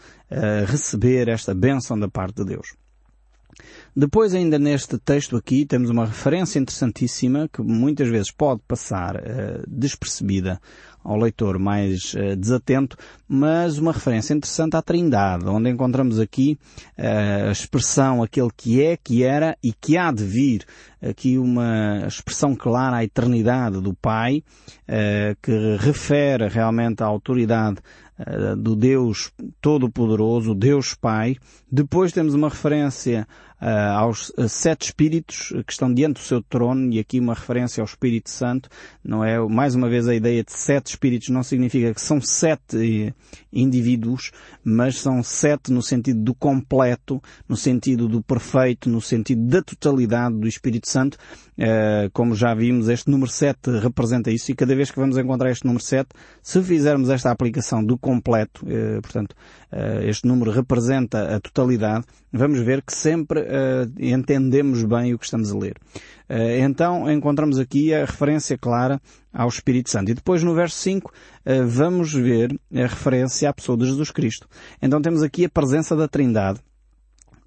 receber 0.66 1.28
esta 1.28 1.54
bênção 1.54 1.96
da 1.96 2.08
parte 2.08 2.36
de 2.36 2.44
Deus. 2.44 2.83
Depois, 3.96 4.34
ainda 4.34 4.58
neste 4.58 4.98
texto 4.98 5.36
aqui, 5.36 5.64
temos 5.64 5.90
uma 5.90 6.06
referência 6.06 6.58
interessantíssima 6.58 7.48
que 7.52 7.62
muitas 7.62 8.08
vezes 8.08 8.30
pode 8.30 8.60
passar 8.66 9.16
uh, 9.16 9.64
despercebida 9.68 10.60
ao 11.02 11.16
leitor 11.16 11.58
mais 11.58 12.14
uh, 12.14 12.34
desatento, 12.36 12.96
mas 13.28 13.78
uma 13.78 13.92
referência 13.92 14.34
interessante 14.34 14.76
à 14.76 14.82
Trindade, 14.82 15.46
onde 15.46 15.70
encontramos 15.70 16.18
aqui 16.18 16.58
uh, 16.98 17.48
a 17.48 17.52
expressão 17.52 18.22
aquele 18.22 18.50
que 18.56 18.82
é, 18.82 18.96
que 18.96 19.22
era 19.22 19.56
e 19.62 19.72
que 19.72 19.96
há 19.96 20.10
de 20.10 20.24
vir. 20.24 20.64
Aqui 21.00 21.36
uma 21.36 22.06
expressão 22.08 22.56
clara 22.56 22.96
à 22.96 23.04
eternidade 23.04 23.78
do 23.78 23.92
Pai, 23.92 24.42
que 25.42 25.76
refere 25.78 26.48
realmente 26.48 27.02
à 27.02 27.06
autoridade 27.06 27.76
do 28.58 28.76
Deus 28.76 29.32
Todo-Poderoso, 29.60 30.54
Deus 30.54 30.94
Pai. 30.94 31.36
Depois 31.70 32.12
temos 32.12 32.34
uma 32.34 32.48
referência 32.48 33.26
aos 33.60 34.30
uh, 34.30 34.48
sete 34.48 34.86
espíritos 34.86 35.52
que 35.66 35.72
estão 35.72 35.92
diante 35.92 36.14
do 36.14 36.18
seu 36.20 36.42
trono 36.42 36.92
e 36.92 36.98
aqui 36.98 37.18
uma 37.18 37.34
referência 37.34 37.80
ao 37.80 37.86
Espírito 37.86 38.28
Santo, 38.30 38.68
não 39.02 39.24
é? 39.24 39.38
Mais 39.48 39.74
uma 39.74 39.88
vez 39.88 40.06
a 40.08 40.14
ideia 40.14 40.42
de 40.42 40.52
sete 40.52 40.88
espíritos 40.88 41.28
não 41.28 41.42
significa 41.42 41.94
que 41.94 42.00
são 42.00 42.20
sete 42.20 42.76
eh, 42.76 43.12
indivíduos, 43.52 44.32
mas 44.62 44.98
são 44.98 45.22
sete 45.22 45.72
no 45.72 45.82
sentido 45.82 46.20
do 46.20 46.34
completo, 46.34 47.22
no 47.48 47.56
sentido 47.56 48.08
do 48.08 48.22
perfeito, 48.22 48.90
no 48.90 49.00
sentido 49.00 49.42
da 49.46 49.62
totalidade 49.62 50.36
do 50.36 50.48
Espírito 50.48 50.88
Santo. 50.88 51.16
Como 52.12 52.34
já 52.34 52.52
vimos, 52.52 52.88
este 52.88 53.08
número 53.08 53.30
7 53.30 53.78
representa 53.78 54.28
isso 54.28 54.50
e 54.50 54.56
cada 54.56 54.74
vez 54.74 54.90
que 54.90 54.98
vamos 54.98 55.16
encontrar 55.16 55.52
este 55.52 55.64
número 55.64 55.84
7, 55.84 56.08
se 56.42 56.60
fizermos 56.60 57.10
esta 57.10 57.30
aplicação 57.30 57.84
do 57.84 57.96
completo, 57.96 58.66
portanto, 59.00 59.36
este 60.02 60.26
número 60.26 60.50
representa 60.50 61.34
a 61.34 61.40
totalidade, 61.40 62.04
vamos 62.32 62.60
ver 62.60 62.82
que 62.82 62.94
sempre 62.94 63.40
uh, 63.40 63.90
entendemos 63.98 64.84
bem 64.84 65.14
o 65.14 65.18
que 65.18 65.24
estamos 65.24 65.50
a 65.50 65.58
ler. 65.58 65.76
Uh, 66.28 66.62
então 66.64 67.10
encontramos 67.10 67.58
aqui 67.58 67.92
a 67.92 68.04
referência 68.04 68.56
clara 68.56 69.00
ao 69.32 69.48
Espírito 69.48 69.90
Santo. 69.90 70.10
E 70.10 70.14
depois 70.14 70.42
no 70.42 70.54
verso 70.54 70.76
5 70.78 71.10
uh, 71.10 71.66
vamos 71.66 72.12
ver 72.12 72.58
a 72.72 72.82
referência 72.82 73.48
à 73.48 73.52
pessoa 73.52 73.76
de 73.76 73.86
Jesus 73.86 74.10
Cristo. 74.10 74.48
Então 74.80 75.02
temos 75.02 75.22
aqui 75.22 75.44
a 75.44 75.50
presença 75.50 75.96
da 75.96 76.08
Trindade 76.08 76.60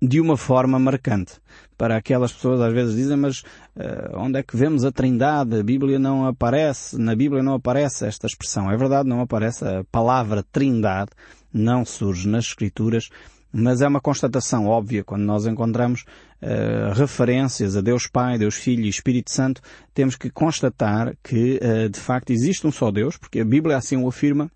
de 0.02 0.22
uma 0.22 0.38
forma 0.38 0.78
marcante. 0.78 1.34
Para 1.78 1.98
aquelas 1.98 2.32
pessoas 2.32 2.62
às 2.62 2.74
vezes 2.74 2.96
dizem, 2.96 3.18
mas 3.18 3.42
uh, 3.76 4.16
onde 4.16 4.40
é 4.40 4.44
que 4.44 4.56
vemos 4.56 4.84
a 4.86 4.92
Trindade? 4.92 5.60
A 5.60 5.64
Bíblia 5.64 6.00
não 6.00 6.26
aparece, 6.26 6.98
na 6.98 7.16
Bíblia 7.16 7.44
não 7.44 7.56
aparece 7.56 8.06
esta 8.06 8.28
expressão. 8.28 8.72
É 8.72 8.78
verdade, 8.78 9.10
não 9.10 9.22
aparece 9.22 9.66
a 9.66 9.84
palavra 9.92 10.44
Trindade, 10.52 11.12
não 11.54 11.86
surge 11.86 12.28
nas 12.28 12.46
Escrituras, 12.46 13.10
mas 13.52 13.82
é 13.82 13.88
uma 13.88 14.02
constatação 14.02 14.68
óbvia 14.68 15.04
quando 15.04 15.24
nós 15.24 15.46
encontramos 15.46 16.04
uh, 16.42 16.94
referências 16.94 17.76
a 17.76 17.82
Deus 17.82 18.08
Pai, 18.08 18.38
Deus 18.38 18.56
Filho 18.56 18.84
e 18.86 18.90
Espírito 18.90 19.32
Santo, 19.32 19.62
temos 19.94 20.16
que 20.16 20.30
constatar 20.30 21.16
que 21.24 21.60
uh, 21.62 21.90
de 21.90 22.00
facto 22.00 22.32
existe 22.32 22.68
um 22.68 22.72
só 22.72 22.92
Deus, 22.92 23.18
porque 23.18 23.40
a 23.40 23.46
Bíblia 23.46 23.78
assim 23.78 23.98
o 23.98 24.08
afirma, 24.08 24.52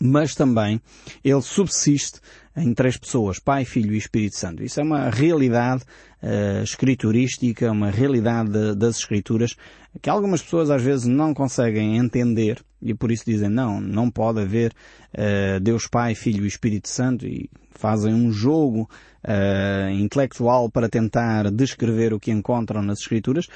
mas 0.00 0.34
também 0.34 0.80
ele 1.24 1.42
subsiste 1.42 2.20
em 2.56 2.74
três 2.74 2.96
pessoas, 2.96 3.38
Pai, 3.38 3.64
Filho 3.64 3.94
e 3.94 3.98
Espírito 3.98 4.36
Santo. 4.36 4.62
Isso 4.62 4.80
é 4.80 4.82
uma 4.82 5.08
realidade 5.08 5.82
uh, 6.22 6.62
escriturística, 6.62 7.70
uma 7.70 7.90
realidade 7.90 8.50
de, 8.50 8.74
das 8.74 8.98
Escrituras, 8.98 9.56
que 10.02 10.10
algumas 10.10 10.42
pessoas 10.42 10.70
às 10.70 10.82
vezes 10.82 11.06
não 11.06 11.32
conseguem 11.32 11.96
entender 11.96 12.62
e 12.82 12.94
por 12.94 13.10
isso 13.10 13.24
dizem 13.26 13.48
não, 13.48 13.80
não 13.80 14.10
pode 14.10 14.40
haver 14.40 14.72
uh, 15.14 15.60
Deus 15.60 15.86
Pai, 15.86 16.14
Filho 16.14 16.44
e 16.44 16.48
Espírito 16.48 16.88
Santo 16.88 17.26
e 17.26 17.48
fazem 17.70 18.12
um 18.12 18.32
jogo 18.32 18.88
uh, 19.24 19.90
intelectual 19.90 20.70
para 20.70 20.88
tentar 20.88 21.50
descrever 21.50 22.12
o 22.12 22.20
que 22.20 22.30
encontram 22.30 22.82
nas 22.82 23.00
Escrituras, 23.00 23.46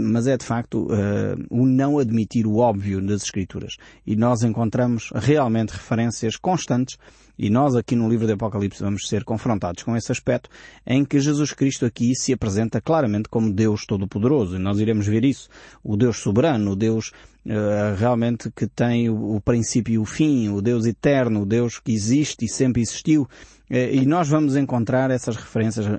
mas 0.00 0.26
é 0.26 0.36
de 0.36 0.44
facto 0.44 0.86
uh, 0.86 1.46
o 1.50 1.66
não 1.66 1.98
admitir 1.98 2.46
o 2.46 2.56
óbvio 2.56 3.00
das 3.00 3.22
Escrituras. 3.22 3.76
E 4.06 4.16
nós 4.16 4.42
encontramos 4.42 5.10
realmente 5.14 5.70
referências 5.70 6.36
constantes 6.36 6.98
e 7.36 7.50
nós 7.50 7.74
aqui 7.74 7.96
no 7.96 8.08
livro 8.08 8.26
do 8.26 8.32
Apocalipse 8.32 8.82
vamos 8.82 9.08
ser 9.08 9.24
confrontados 9.24 9.82
com 9.82 9.96
esse 9.96 10.12
aspecto 10.12 10.48
em 10.86 11.04
que 11.04 11.18
Jesus 11.18 11.52
Cristo 11.52 11.84
aqui 11.84 12.14
se 12.14 12.32
apresenta 12.32 12.80
claramente 12.80 13.28
como 13.28 13.52
Deus 13.52 13.84
Todo-Poderoso. 13.84 14.56
E 14.56 14.58
nós 14.60 14.78
iremos 14.78 15.06
ver 15.06 15.24
isso. 15.24 15.48
O 15.82 15.96
Deus 15.96 16.18
soberano, 16.18 16.72
o 16.72 16.76
Deus 16.76 17.10
uh, 17.46 17.96
realmente 17.96 18.50
que 18.50 18.66
tem 18.66 19.08
o, 19.08 19.40
princípio 19.40 19.94
e 19.94 19.98
o 19.98 20.04
fim, 20.04 20.48
o 20.48 20.60
Deus 20.60 20.86
eterno, 20.86 21.42
o 21.42 21.46
Deus 21.46 21.78
que 21.78 21.92
existe 21.92 22.44
e 22.44 22.48
sempre 22.48 22.82
existiu. 22.82 23.22
Uh, 23.70 23.92
e 23.92 24.06
nós 24.06 24.28
vamos 24.28 24.56
encontrar 24.56 25.10
essas 25.10 25.36
referências 25.36 25.86
uh, 25.86 25.98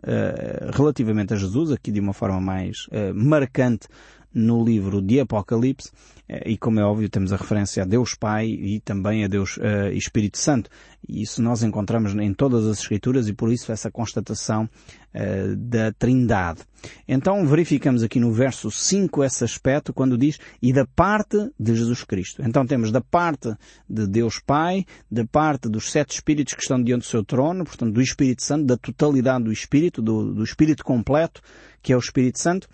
relativamente 0.73 1.33
a 1.33 1.37
Jesus 1.37 1.71
aqui 1.71 1.91
de 1.91 1.99
uma 1.99 2.13
forma 2.13 2.41
mais 2.41 2.87
marcante 3.13 3.87
no 4.35 4.63
livro 4.63 5.01
de 5.01 5.21
Apocalipse, 5.21 5.89
eh, 6.27 6.51
e 6.51 6.57
como 6.57 6.77
é 6.79 6.83
óbvio 6.83 7.09
temos 7.09 7.31
a 7.31 7.37
referência 7.37 7.83
a 7.83 7.85
Deus 7.85 8.13
Pai 8.13 8.47
e 8.47 8.81
também 8.81 9.23
a 9.23 9.27
Deus 9.29 9.55
uh, 9.57 9.89
Espírito 9.93 10.37
Santo. 10.37 10.69
E 11.07 11.21
isso 11.21 11.41
nós 11.41 11.63
encontramos 11.63 12.13
em 12.13 12.33
todas 12.33 12.67
as 12.67 12.79
Escrituras 12.79 13.29
e 13.29 13.33
por 13.33 13.51
isso 13.51 13.71
essa 13.71 13.89
constatação 13.89 14.65
uh, 14.65 15.55
da 15.55 15.93
Trindade. 15.93 16.61
Então 17.07 17.45
verificamos 17.45 18.03
aqui 18.03 18.19
no 18.19 18.31
verso 18.31 18.69
5 18.71 19.23
esse 19.23 19.43
aspecto 19.43 19.93
quando 19.93 20.17
diz 20.17 20.39
e 20.61 20.73
da 20.73 20.85
parte 20.85 21.49
de 21.59 21.75
Jesus 21.75 22.03
Cristo. 22.03 22.41
Então 22.45 22.65
temos 22.65 22.91
da 22.91 23.01
parte 23.01 23.53
de 23.89 24.07
Deus 24.07 24.39
Pai, 24.39 24.85
da 25.09 25.25
parte 25.25 25.69
dos 25.69 25.91
sete 25.91 26.15
Espíritos 26.15 26.53
que 26.53 26.61
estão 26.61 26.81
diante 26.81 27.01
do 27.01 27.07
seu 27.07 27.23
trono, 27.23 27.63
portanto 27.63 27.93
do 27.93 28.01
Espírito 28.01 28.43
Santo, 28.43 28.65
da 28.65 28.77
totalidade 28.77 29.45
do 29.45 29.51
Espírito, 29.51 30.01
do, 30.01 30.33
do 30.33 30.43
Espírito 30.43 30.83
completo, 30.83 31.41
que 31.81 31.93
é 31.93 31.95
o 31.95 31.99
Espírito 31.99 32.39
Santo, 32.39 32.67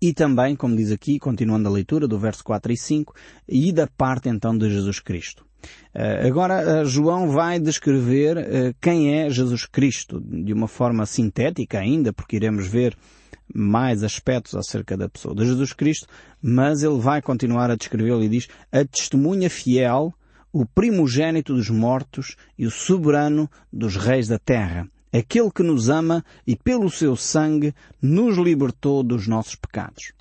e 0.00 0.12
também, 0.12 0.54
como 0.54 0.76
diz 0.76 0.90
aqui, 0.90 1.18
continuando 1.18 1.68
a 1.68 1.72
leitura 1.72 2.06
do 2.06 2.18
verso 2.18 2.44
4 2.44 2.72
e 2.72 2.76
5, 2.76 3.14
e 3.48 3.72
da 3.72 3.86
parte 3.86 4.28
então 4.28 4.56
de 4.56 4.68
Jesus 4.70 5.00
Cristo. 5.00 5.44
Uh, 5.94 6.26
agora, 6.26 6.82
uh, 6.82 6.84
João 6.84 7.30
vai 7.30 7.58
descrever 7.58 8.36
uh, 8.36 8.74
quem 8.80 9.14
é 9.14 9.30
Jesus 9.30 9.64
Cristo, 9.64 10.20
de 10.20 10.52
uma 10.52 10.68
forma 10.68 11.06
sintética 11.06 11.78
ainda, 11.78 12.12
porque 12.12 12.36
iremos 12.36 12.66
ver 12.66 12.96
mais 13.54 14.02
aspectos 14.02 14.54
acerca 14.54 14.96
da 14.96 15.08
pessoa 15.08 15.34
de 15.34 15.44
Jesus 15.46 15.72
Cristo, 15.72 16.06
mas 16.42 16.82
ele 16.82 16.98
vai 16.98 17.22
continuar 17.22 17.70
a 17.70 17.76
descrevê-lo 17.76 18.22
e 18.22 18.28
diz, 18.28 18.48
a 18.72 18.84
testemunha 18.84 19.48
fiel, 19.48 20.12
o 20.52 20.64
primogênito 20.64 21.54
dos 21.54 21.70
mortos 21.70 22.36
e 22.58 22.66
o 22.66 22.70
soberano 22.70 23.50
dos 23.72 23.96
reis 23.96 24.28
da 24.28 24.38
terra, 24.38 24.88
aquele 25.12 25.50
que 25.50 25.62
nos 25.62 25.88
ama 25.88 26.24
e 26.46 26.56
pelo 26.56 26.90
seu 26.90 27.16
sangue 27.16 27.74
nos 28.00 28.36
libertou 28.36 29.02
dos 29.02 29.26
nossos 29.26 29.54
pecados. 29.54 30.12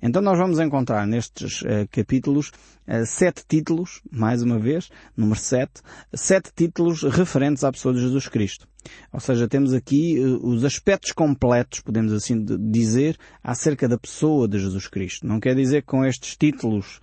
Então 0.00 0.22
nós 0.22 0.38
vamos 0.38 0.58
encontrar 0.58 1.06
nestes 1.06 1.62
uh, 1.62 1.88
capítulos 1.90 2.52
uh, 2.86 3.04
sete 3.06 3.44
títulos, 3.46 4.00
mais 4.10 4.42
uma 4.42 4.58
vez, 4.58 4.90
número 5.16 5.38
sete, 5.38 5.82
sete 6.14 6.50
títulos 6.54 7.02
referentes 7.02 7.64
à 7.64 7.72
pessoa 7.72 7.94
de 7.94 8.00
Jesus 8.00 8.28
Cristo. 8.28 8.68
Ou 9.12 9.20
seja, 9.20 9.48
temos 9.48 9.72
aqui 9.72 10.18
uh, 10.18 10.46
os 10.46 10.64
aspectos 10.64 11.12
completos, 11.12 11.80
podemos 11.80 12.12
assim 12.12 12.44
dizer, 12.70 13.16
acerca 13.42 13.88
da 13.88 13.98
pessoa 13.98 14.48
de 14.48 14.58
Jesus 14.58 14.88
Cristo. 14.88 15.26
Não 15.26 15.40
quer 15.40 15.54
dizer 15.54 15.82
que 15.82 15.88
com 15.88 16.04
estes 16.04 16.36
títulos 16.36 17.00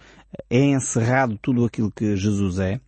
é 0.49 0.59
encerrado 0.59 1.37
tudo 1.41 1.65
aquilo 1.65 1.91
que 1.91 2.15
Jesus 2.15 2.59
é, 2.59 2.79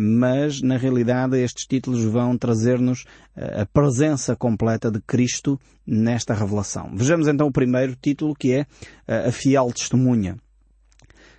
mas 0.00 0.62
na 0.62 0.76
realidade 0.76 1.38
estes 1.38 1.66
títulos 1.66 2.02
vão 2.04 2.36
trazer-nos 2.36 3.04
a 3.34 3.66
presença 3.66 4.34
completa 4.36 4.90
de 4.90 5.00
Cristo 5.00 5.58
nesta 5.86 6.34
revelação. 6.34 6.90
Vejamos 6.94 7.28
então 7.28 7.46
o 7.46 7.52
primeiro 7.52 7.96
título 7.96 8.34
que 8.34 8.52
é 8.52 8.66
a 9.06 9.32
fiel 9.32 9.70
testemunha. 9.72 10.36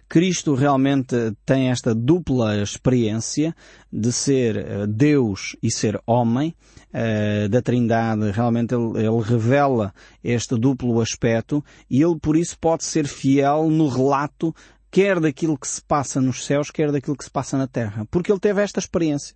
Cristo 0.10 0.54
realmente 0.54 1.16
tem 1.46 1.70
esta 1.70 1.94
dupla 1.94 2.62
experiência 2.62 3.56
de 3.92 4.12
ser 4.12 4.58
eh, 4.58 4.88
Deus 4.88 5.56
e 5.62 5.70
ser 5.70 6.00
homem, 6.06 6.56
uh, 6.94 7.50
da 7.50 7.62
Trindade, 7.62 8.32
realmente 8.32 8.74
ele, 8.74 9.06
ele, 9.06 9.22
revela 9.22 9.94
este 10.24 10.58
duplo 10.58 11.00
aspecto 11.02 11.64
e 11.90 12.02
ele 12.02 12.18
por 12.20 12.36
isso 12.38 12.58
pode 12.60 12.84
ser 12.84 13.08
fiel 13.08 13.70
no 13.70 13.88
relato 13.88 14.56
quer 14.90 15.20
daquilo 15.20 15.58
que 15.58 15.68
se 15.68 15.82
passa 15.82 16.22
nos 16.22 16.46
céus, 16.46 16.72
quer 16.72 16.92
daquilo 16.92 17.16
que 17.16 17.24
se 17.24 17.32
passa 17.32 17.58
na 17.58 17.68
terra, 17.68 18.06
porque 18.10 18.32
ele 18.32 18.40
teve 18.40 18.62
esta 18.62 18.80
experiência. 18.80 19.36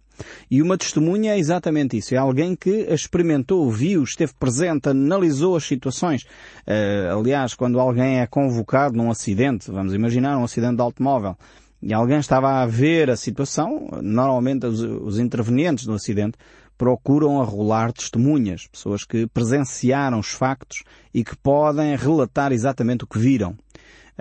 E 0.49 0.61
uma 0.61 0.77
testemunha 0.77 1.33
é 1.33 1.39
exatamente 1.39 1.97
isso. 1.97 2.13
É 2.13 2.17
alguém 2.17 2.55
que 2.55 2.69
experimentou, 2.89 3.69
viu, 3.71 4.03
esteve 4.03 4.33
presente, 4.39 4.89
analisou 4.89 5.55
as 5.55 5.63
situações. 5.63 6.23
Uh, 6.67 7.17
aliás, 7.19 7.53
quando 7.53 7.79
alguém 7.79 8.19
é 8.19 8.27
convocado 8.27 8.95
num 8.95 9.09
acidente, 9.09 9.71
vamos 9.71 9.93
imaginar 9.93 10.37
um 10.37 10.43
acidente 10.43 10.75
de 10.75 10.81
automóvel, 10.81 11.35
e 11.81 11.93
alguém 11.93 12.19
estava 12.19 12.61
a 12.61 12.65
ver 12.65 13.09
a 13.09 13.15
situação, 13.15 13.87
normalmente 14.03 14.67
os, 14.67 14.81
os 14.81 15.17
intervenientes 15.17 15.85
do 15.85 15.93
acidente 15.93 16.37
procuram 16.77 17.41
arrolar 17.41 17.91
testemunhas, 17.91 18.67
pessoas 18.67 19.03
que 19.03 19.27
presenciaram 19.27 20.19
os 20.19 20.29
factos 20.29 20.83
e 21.13 21.23
que 21.23 21.35
podem 21.37 21.95
relatar 21.95 22.51
exatamente 22.51 23.03
o 23.03 23.07
que 23.07 23.19
viram. 23.19 23.55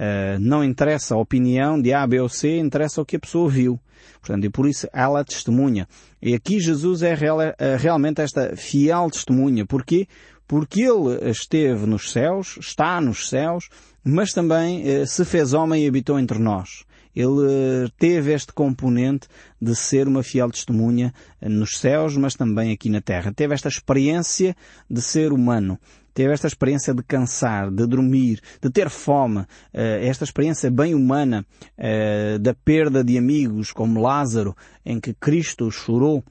Uh, 0.01 0.41
não 0.41 0.65
interessa 0.65 1.15
a 1.15 1.19
opinião 1.19 1.79
de 1.79 1.93
A, 1.93 2.07
B 2.07 2.21
ou 2.21 2.29
C, 2.29 2.59
interessa 2.59 3.03
o 3.03 3.05
que 3.05 3.17
a 3.17 3.21
pessoa 3.21 3.51
viu. 3.51 3.79
Portanto, 4.19 4.47
e 4.47 4.49
por 4.49 4.67
isso 4.67 4.89
ela 4.95 5.23
testemunha. 5.23 5.87
E 6.23 6.33
aqui 6.35 6.59
Jesus 6.59 7.03
é 7.03 7.13
real, 7.13 7.39
é, 7.43 7.55
realmente 7.79 8.23
esta 8.23 8.57
fiel 8.57 9.11
testemunha. 9.11 9.67
Porquê? 9.67 10.09
Porque 10.49 10.81
ele 10.81 11.31
esteve 11.31 11.85
nos 11.85 12.11
céus, 12.11 12.57
está 12.59 12.99
nos 12.99 13.29
céus, 13.29 13.69
mas 14.03 14.33
também 14.33 15.03
uh, 15.03 15.07
se 15.07 15.23
fez 15.23 15.53
homem 15.53 15.85
e 15.85 15.89
habitou 15.89 16.19
entre 16.19 16.39
nós. 16.39 16.87
Ele 17.15 17.91
teve 17.99 18.33
este 18.33 18.55
componente 18.55 19.29
de 19.61 19.75
ser 19.75 20.09
uma 20.09 20.23
fiel 20.23 20.51
testemunha 20.51 21.13
nos 21.43 21.79
céus, 21.79 22.17
mas 22.17 22.35
também 22.35 22.73
aqui 22.73 22.89
na 22.89 23.01
terra. 23.01 23.33
Teve 23.33 23.53
esta 23.53 23.69
experiência 23.69 24.57
de 24.89 25.03
ser 25.03 25.33
humano 25.33 25.79
teve 26.13 26.33
esta 26.33 26.47
experiência 26.47 26.95
de 26.95 27.03
cansar, 27.03 27.71
de 27.71 27.87
dormir, 27.87 28.41
de 28.61 28.71
ter 28.71 28.91
fome, 28.91 29.45
eh, 29.73 30.07
esta 30.07 30.25
experiência 30.25 30.71
bem 30.71 30.95
humana 30.95 31.45
eh, 31.77 32.39
da 32.39 32.55
perda 32.55 33.03
de 33.03 33.17
amigos 33.17 33.73
como 33.73 34.01
Lázaro, 34.01 34.55
em 34.85 35.01
que 35.01 35.15
Cristo 35.15 35.71
chorou, 35.71 36.25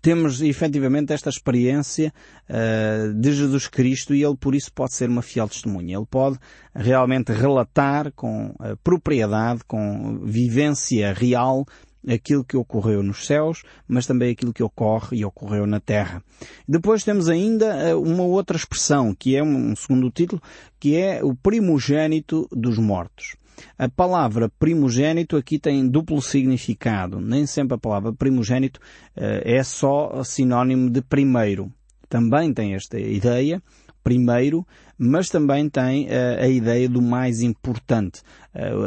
temos 0.00 0.40
efetivamente 0.42 1.12
esta 1.12 1.28
experiência 1.28 2.12
uh, 2.48 3.12
de 3.14 3.32
Jesus 3.32 3.68
Cristo 3.68 4.14
e 4.14 4.22
ele 4.22 4.36
por 4.36 4.54
isso 4.54 4.72
pode 4.72 4.94
ser 4.94 5.08
uma 5.08 5.22
fiel 5.22 5.48
testemunha. 5.48 5.96
Ele 5.96 6.06
pode 6.06 6.38
realmente 6.74 7.32
relatar 7.32 8.12
com 8.12 8.48
uh, 8.48 8.76
propriedade, 8.82 9.62
com 9.66 10.20
vivência 10.24 11.12
real 11.12 11.66
aquilo 12.08 12.44
que 12.44 12.56
ocorreu 12.56 13.02
nos 13.02 13.26
céus, 13.26 13.62
mas 13.88 14.06
também 14.06 14.30
aquilo 14.30 14.52
que 14.52 14.62
ocorre 14.62 15.18
e 15.18 15.24
ocorreu 15.24 15.66
na 15.66 15.80
terra. 15.80 16.22
Depois 16.68 17.04
temos 17.04 17.28
ainda 17.28 17.66
eh, 17.66 17.94
uma 17.94 18.22
outra 18.22 18.56
expressão, 18.56 19.14
que 19.14 19.36
é 19.36 19.42
um 19.42 19.74
segundo 19.74 20.10
título, 20.10 20.42
que 20.78 20.96
é 20.96 21.22
o 21.22 21.34
primogênito 21.34 22.48
dos 22.52 22.78
mortos. 22.78 23.36
A 23.78 23.88
palavra 23.88 24.50
primogênito 24.58 25.36
aqui 25.36 25.58
tem 25.58 25.88
duplo 25.88 26.20
significado. 26.20 27.20
Nem 27.20 27.46
sempre 27.46 27.76
a 27.76 27.78
palavra 27.78 28.12
primogênito 28.12 28.80
é 29.14 29.62
só 29.62 30.22
sinónimo 30.24 30.90
de 30.90 31.00
primeiro. 31.00 31.72
Também 32.08 32.52
tem 32.52 32.74
esta 32.74 32.98
ideia, 32.98 33.62
primeiro, 34.02 34.66
mas 34.98 35.28
também 35.28 35.68
tem 35.68 36.08
a 36.10 36.48
ideia 36.48 36.88
do 36.88 37.00
mais 37.00 37.42
importante. 37.42 38.22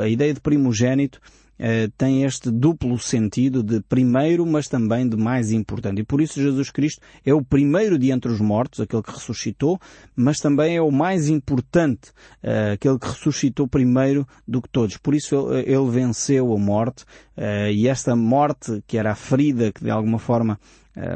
A 0.01 0.07
ideia 0.07 0.33
de 0.33 0.41
primogênito 0.41 1.21
eh, 1.59 1.89
tem 1.97 2.23
este 2.23 2.51
duplo 2.51 2.99
sentido 2.99 3.63
de 3.63 3.81
primeiro, 3.81 4.45
mas 4.45 4.67
também 4.67 5.07
de 5.07 5.17
mais 5.17 5.51
importante. 5.51 6.01
E 6.01 6.03
por 6.03 6.21
isso 6.21 6.41
Jesus 6.41 6.69
Cristo 6.69 7.01
é 7.25 7.33
o 7.33 7.43
primeiro 7.43 7.97
de 7.97 8.11
entre 8.11 8.31
os 8.31 8.39
mortos, 8.39 8.79
aquele 8.79 9.01
que 9.01 9.11
ressuscitou, 9.11 9.79
mas 10.15 10.37
também 10.37 10.75
é 10.75 10.81
o 10.81 10.91
mais 10.91 11.29
importante, 11.29 12.11
uh, 12.43 12.73
aquele 12.73 12.99
que 12.99 13.07
ressuscitou 13.07 13.67
primeiro 13.67 14.27
do 14.47 14.61
que 14.61 14.69
todos. 14.69 14.97
Por 14.97 15.15
isso 15.15 15.51
ele, 15.53 15.89
venceu 15.89 16.53
a 16.53 16.57
morte, 16.57 17.03
uh, 17.37 17.71
e 17.71 17.87
esta 17.87 18.15
morte, 18.15 18.83
que 18.85 18.97
era 18.97 19.11
a 19.11 19.15
ferida 19.15 19.71
que 19.71 19.83
de 19.83 19.89
alguma 19.89 20.19
forma 20.19 20.59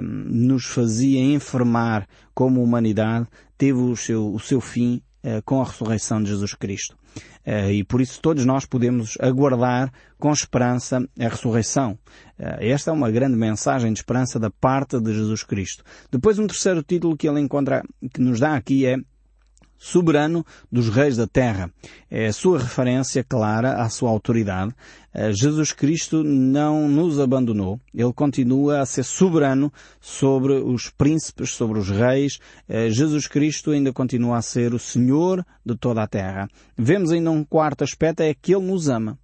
nos 0.03 0.65
fazia 0.65 1.19
enfermar 1.19 2.07
como 2.35 2.61
humanidade, 2.61 3.25
teve 3.57 3.79
o 3.79 3.95
seu, 3.95 4.31
o 4.31 4.39
seu 4.39 4.61
fim 4.61 5.01
com 5.43 5.59
a 5.59 5.65
ressurreição 5.65 6.21
de 6.21 6.29
Jesus 6.29 6.53
Cristo. 6.53 6.95
Eh, 7.45 7.73
e 7.73 7.83
por 7.83 8.01
isso 8.01 8.19
todos 8.21 8.45
nós 8.45 8.65
podemos 8.65 9.17
aguardar 9.19 9.91
com 10.17 10.31
esperança 10.31 11.07
a 11.19 11.27
ressurreição. 11.27 11.97
Eh, 12.37 12.69
esta 12.69 12.91
é 12.91 12.93
uma 12.93 13.09
grande 13.09 13.35
mensagem 13.35 13.91
de 13.91 13.99
esperança 13.99 14.39
da 14.39 14.49
parte 14.49 14.99
de 14.99 15.13
Jesus 15.13 15.43
Cristo. 15.43 15.83
Depois 16.11 16.37
um 16.37 16.47
terceiro 16.47 16.83
título 16.83 17.17
que 17.17 17.27
ele 17.27 17.39
encontra, 17.39 17.83
que 18.13 18.21
nos 18.21 18.39
dá 18.39 18.55
aqui 18.55 18.85
é 18.85 18.97
soberano 19.81 20.45
dos 20.71 20.89
reis 20.89 21.17
da 21.17 21.25
terra. 21.25 21.71
É 22.09 22.27
a 22.27 22.33
sua 22.33 22.59
referência 22.59 23.23
clara 23.23 23.81
à 23.81 23.89
sua 23.89 24.11
autoridade. 24.11 24.75
Eh, 25.13 25.31
Jesus 25.33 25.73
Cristo 25.73 26.23
não 26.23 26.87
nos 26.87 27.19
abandonou. 27.19 27.79
Ele 27.93 28.13
continua 28.13 28.79
a 28.79 28.85
ser 28.85 29.03
soberano 29.03 29.71
sobre 29.99 30.53
os 30.53 30.89
príncipes, 30.89 31.51
sobre 31.51 31.79
os 31.79 31.89
reis. 31.89 32.39
Eh, 32.67 32.89
Jesus 32.89 33.27
Cristo 33.27 33.71
ainda 33.71 33.91
continua 33.91 34.37
a 34.37 34.41
ser 34.41 34.73
o 34.73 34.79
Senhor 34.79 35.45
de 35.65 35.75
toda 35.75 36.01
a 36.03 36.07
terra. 36.07 36.47
Vemos 36.77 37.11
ainda 37.11 37.31
um 37.31 37.43
quarto 37.43 37.83
aspecto, 37.83 38.21
é 38.21 38.33
que 38.33 38.53
Ele 38.55 38.65
nos 38.65 38.87
ama. 38.87 39.17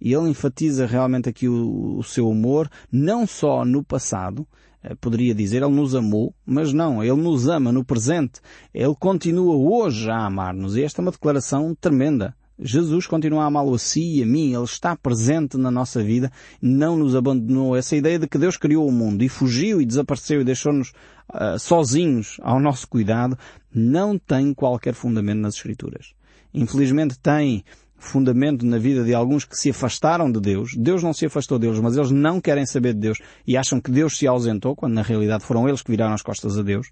E 0.00 0.12
ele 0.12 0.28
enfatiza 0.28 0.86
realmente 0.86 1.28
aqui 1.28 1.48
o, 1.48 1.98
o 1.98 2.04
seu 2.04 2.30
amor, 2.30 2.70
não 2.90 3.26
só 3.26 3.64
no 3.64 3.82
passado, 3.82 4.46
eh, 4.82 4.94
poderia 4.94 5.34
dizer, 5.34 5.62
Ele 5.62 5.74
nos 5.74 5.94
amou, 5.94 6.34
mas 6.46 6.72
não, 6.72 7.02
Ele 7.02 7.20
nos 7.20 7.48
ama 7.48 7.72
no 7.72 7.84
presente. 7.84 8.40
Ele 8.72 8.94
continua 8.98 9.56
hoje 9.56 10.10
a 10.10 10.26
amar-nos. 10.26 10.76
E 10.76 10.82
esta 10.82 11.00
é 11.00 11.02
uma 11.02 11.10
declaração 11.10 11.74
tremenda. 11.74 12.34
Jesus 12.60 13.06
continua 13.06 13.44
a 13.44 13.46
amá-lo 13.46 13.74
a 13.74 13.78
si 13.78 14.18
e 14.18 14.22
a 14.22 14.26
mim. 14.26 14.52
Ele 14.52 14.64
está 14.64 14.96
presente 14.96 15.56
na 15.56 15.70
nossa 15.70 16.02
vida, 16.02 16.30
não 16.60 16.96
nos 16.96 17.14
abandonou. 17.14 17.76
Essa 17.76 17.96
ideia 17.96 18.18
de 18.18 18.26
que 18.26 18.38
Deus 18.38 18.56
criou 18.56 18.86
o 18.86 18.92
mundo 18.92 19.22
e 19.22 19.28
fugiu 19.28 19.80
e 19.80 19.86
desapareceu 19.86 20.40
e 20.40 20.44
deixou-nos 20.44 20.92
uh, 21.32 21.58
sozinhos 21.58 22.38
ao 22.42 22.58
nosso 22.58 22.88
cuidado, 22.88 23.38
não 23.72 24.18
tem 24.18 24.52
qualquer 24.52 24.94
fundamento 24.94 25.38
nas 25.38 25.54
Escrituras. 25.54 26.14
Infelizmente 26.52 27.18
tem 27.18 27.64
fundamento 27.96 28.64
na 28.64 28.78
vida 28.78 29.04
de 29.04 29.12
alguns 29.12 29.44
que 29.44 29.56
se 29.56 29.70
afastaram 29.70 30.30
de 30.30 30.40
Deus. 30.40 30.74
Deus 30.76 31.02
não 31.02 31.12
se 31.12 31.26
afastou 31.26 31.58
deles, 31.58 31.80
mas 31.80 31.96
eles 31.96 32.10
não 32.10 32.40
querem 32.40 32.64
saber 32.64 32.94
de 32.94 33.00
Deus 33.00 33.18
e 33.46 33.56
acham 33.56 33.80
que 33.80 33.90
Deus 33.90 34.16
se 34.16 34.26
ausentou, 34.26 34.74
quando 34.74 34.94
na 34.94 35.02
realidade 35.02 35.44
foram 35.44 35.68
eles 35.68 35.82
que 35.82 35.90
viraram 35.90 36.14
as 36.14 36.22
costas 36.22 36.58
a 36.58 36.62
Deus. 36.62 36.90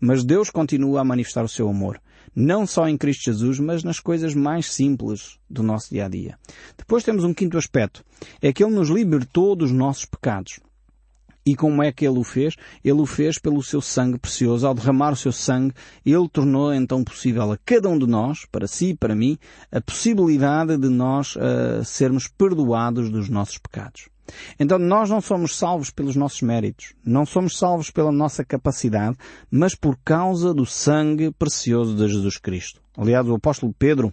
Mas 0.00 0.24
Deus 0.24 0.50
continua 0.50 1.00
a 1.00 1.04
manifestar 1.04 1.44
o 1.44 1.48
seu 1.48 1.68
amor. 1.68 2.00
Não 2.34 2.66
só 2.66 2.88
em 2.88 2.96
Cristo 2.96 3.24
Jesus, 3.24 3.58
mas 3.60 3.84
nas 3.84 4.00
coisas 4.00 4.34
mais 4.34 4.66
simples 4.66 5.38
do 5.48 5.62
nosso 5.62 5.90
dia 5.90 6.06
a 6.06 6.08
dia. 6.08 6.38
Depois 6.76 7.04
temos 7.04 7.24
um 7.24 7.34
quinto 7.34 7.58
aspecto. 7.58 8.04
É 8.40 8.52
que 8.52 8.64
Ele 8.64 8.74
nos 8.74 8.88
libertou 8.88 9.54
dos 9.54 9.70
nossos 9.70 10.04
pecados. 10.04 10.60
E 11.44 11.56
como 11.56 11.82
é 11.82 11.90
que 11.90 12.06
ele 12.06 12.18
o 12.18 12.24
fez? 12.24 12.54
Ele 12.84 13.00
o 13.00 13.06
fez 13.06 13.38
pelo 13.38 13.62
seu 13.62 13.80
sangue 13.80 14.18
precioso. 14.18 14.66
Ao 14.66 14.74
derramar 14.74 15.12
o 15.12 15.16
seu 15.16 15.32
sangue, 15.32 15.74
ele 16.06 16.28
tornou 16.28 16.72
então 16.72 17.02
possível 17.02 17.50
a 17.50 17.58
cada 17.64 17.88
um 17.88 17.98
de 17.98 18.06
nós, 18.06 18.46
para 18.50 18.68
si 18.68 18.90
e 18.90 18.96
para 18.96 19.14
mim, 19.14 19.36
a 19.70 19.80
possibilidade 19.80 20.76
de 20.76 20.88
nós 20.88 21.34
uh, 21.34 21.84
sermos 21.84 22.28
perdoados 22.28 23.10
dos 23.10 23.28
nossos 23.28 23.58
pecados. 23.58 24.11
Então 24.58 24.78
nós 24.78 25.10
não 25.10 25.20
somos 25.20 25.56
salvos 25.56 25.90
pelos 25.90 26.16
nossos 26.16 26.42
méritos, 26.42 26.94
não 27.04 27.26
somos 27.26 27.58
salvos 27.58 27.90
pela 27.90 28.12
nossa 28.12 28.44
capacidade, 28.44 29.16
mas 29.50 29.74
por 29.74 29.98
causa 30.04 30.54
do 30.54 30.64
sangue 30.64 31.30
precioso 31.32 31.94
de 31.94 32.08
Jesus 32.08 32.36
Cristo. 32.36 32.80
Aliás, 32.96 33.26
o 33.26 33.34
apóstolo 33.34 33.74
Pedro 33.78 34.12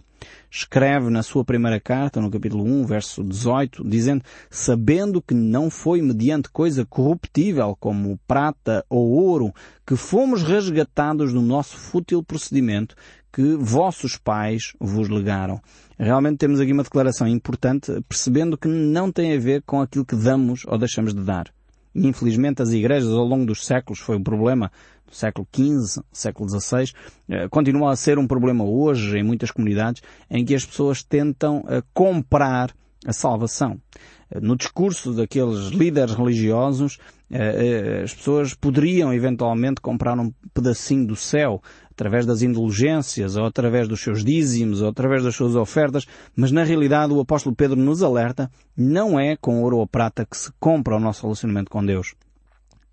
escreve 0.50 1.10
na 1.10 1.22
sua 1.22 1.44
primeira 1.44 1.78
carta, 1.78 2.18
no 2.18 2.30
capítulo 2.30 2.64
1, 2.64 2.86
verso 2.86 3.22
18, 3.22 3.86
dizendo, 3.86 4.24
sabendo 4.48 5.20
que 5.20 5.34
não 5.34 5.68
foi 5.68 6.00
mediante 6.00 6.48
coisa 6.48 6.86
corruptível 6.86 7.76
como 7.78 8.18
prata 8.26 8.84
ou 8.88 9.10
ouro 9.10 9.52
que 9.86 9.96
fomos 9.96 10.42
resgatados 10.42 11.32
do 11.32 11.42
nosso 11.42 11.76
fútil 11.76 12.22
procedimento 12.22 12.94
que 13.32 13.54
vossos 13.56 14.16
pais 14.16 14.72
vos 14.80 15.08
legaram. 15.08 15.60
Realmente 15.98 16.38
temos 16.38 16.60
aqui 16.60 16.72
uma 16.72 16.82
declaração 16.82 17.28
importante, 17.28 17.92
percebendo 18.08 18.56
que 18.56 18.68
não 18.68 19.12
tem 19.12 19.34
a 19.34 19.38
ver 19.38 19.62
com 19.62 19.80
aquilo 19.80 20.04
que 20.04 20.16
damos 20.16 20.64
ou 20.66 20.78
deixamos 20.78 21.14
de 21.14 21.22
dar. 21.22 21.52
Infelizmente 21.94 22.62
as 22.62 22.70
igrejas 22.70 23.10
ao 23.10 23.24
longo 23.24 23.44
dos 23.44 23.66
séculos 23.66 23.98
foi 23.98 24.16
um 24.16 24.22
problema 24.22 24.70
do 25.06 25.14
século 25.14 25.46
XV, 25.54 26.02
século 26.12 26.48
XVI, 26.48 26.92
eh, 27.28 27.48
continua 27.48 27.92
a 27.92 27.96
ser 27.96 28.18
um 28.18 28.26
problema 28.26 28.64
hoje 28.64 29.18
em 29.18 29.24
muitas 29.24 29.50
comunidades 29.50 30.02
em 30.30 30.44
que 30.44 30.54
as 30.54 30.64
pessoas 30.64 31.02
tentam 31.02 31.64
eh, 31.68 31.82
comprar 31.92 32.72
a 33.04 33.12
salvação. 33.12 33.80
No 34.40 34.56
discurso 34.56 35.12
daqueles 35.12 35.70
líderes 35.70 36.14
religiosos, 36.14 36.98
as 38.04 38.14
pessoas 38.14 38.54
poderiam 38.54 39.12
eventualmente 39.12 39.80
comprar 39.80 40.16
um 40.18 40.32
pedacinho 40.54 41.06
do 41.06 41.16
céu 41.16 41.60
através 42.00 42.24
das 42.24 42.40
indulgências, 42.40 43.36
ou 43.36 43.44
através 43.44 43.86
dos 43.86 44.00
seus 44.00 44.24
dízimos, 44.24 44.80
ou 44.80 44.88
através 44.88 45.22
das 45.22 45.36
suas 45.36 45.54
ofertas, 45.54 46.06
mas 46.34 46.50
na 46.50 46.64
realidade 46.64 47.12
o 47.12 47.20
apóstolo 47.20 47.54
Pedro 47.54 47.78
nos 47.78 48.02
alerta, 48.02 48.50
não 48.74 49.20
é 49.20 49.36
com 49.36 49.62
ouro 49.62 49.76
ou 49.76 49.86
prata 49.86 50.24
que 50.24 50.34
se 50.34 50.50
compra 50.58 50.96
o 50.96 51.00
nosso 51.00 51.22
relacionamento 51.22 51.70
com 51.70 51.84
Deus. 51.84 52.14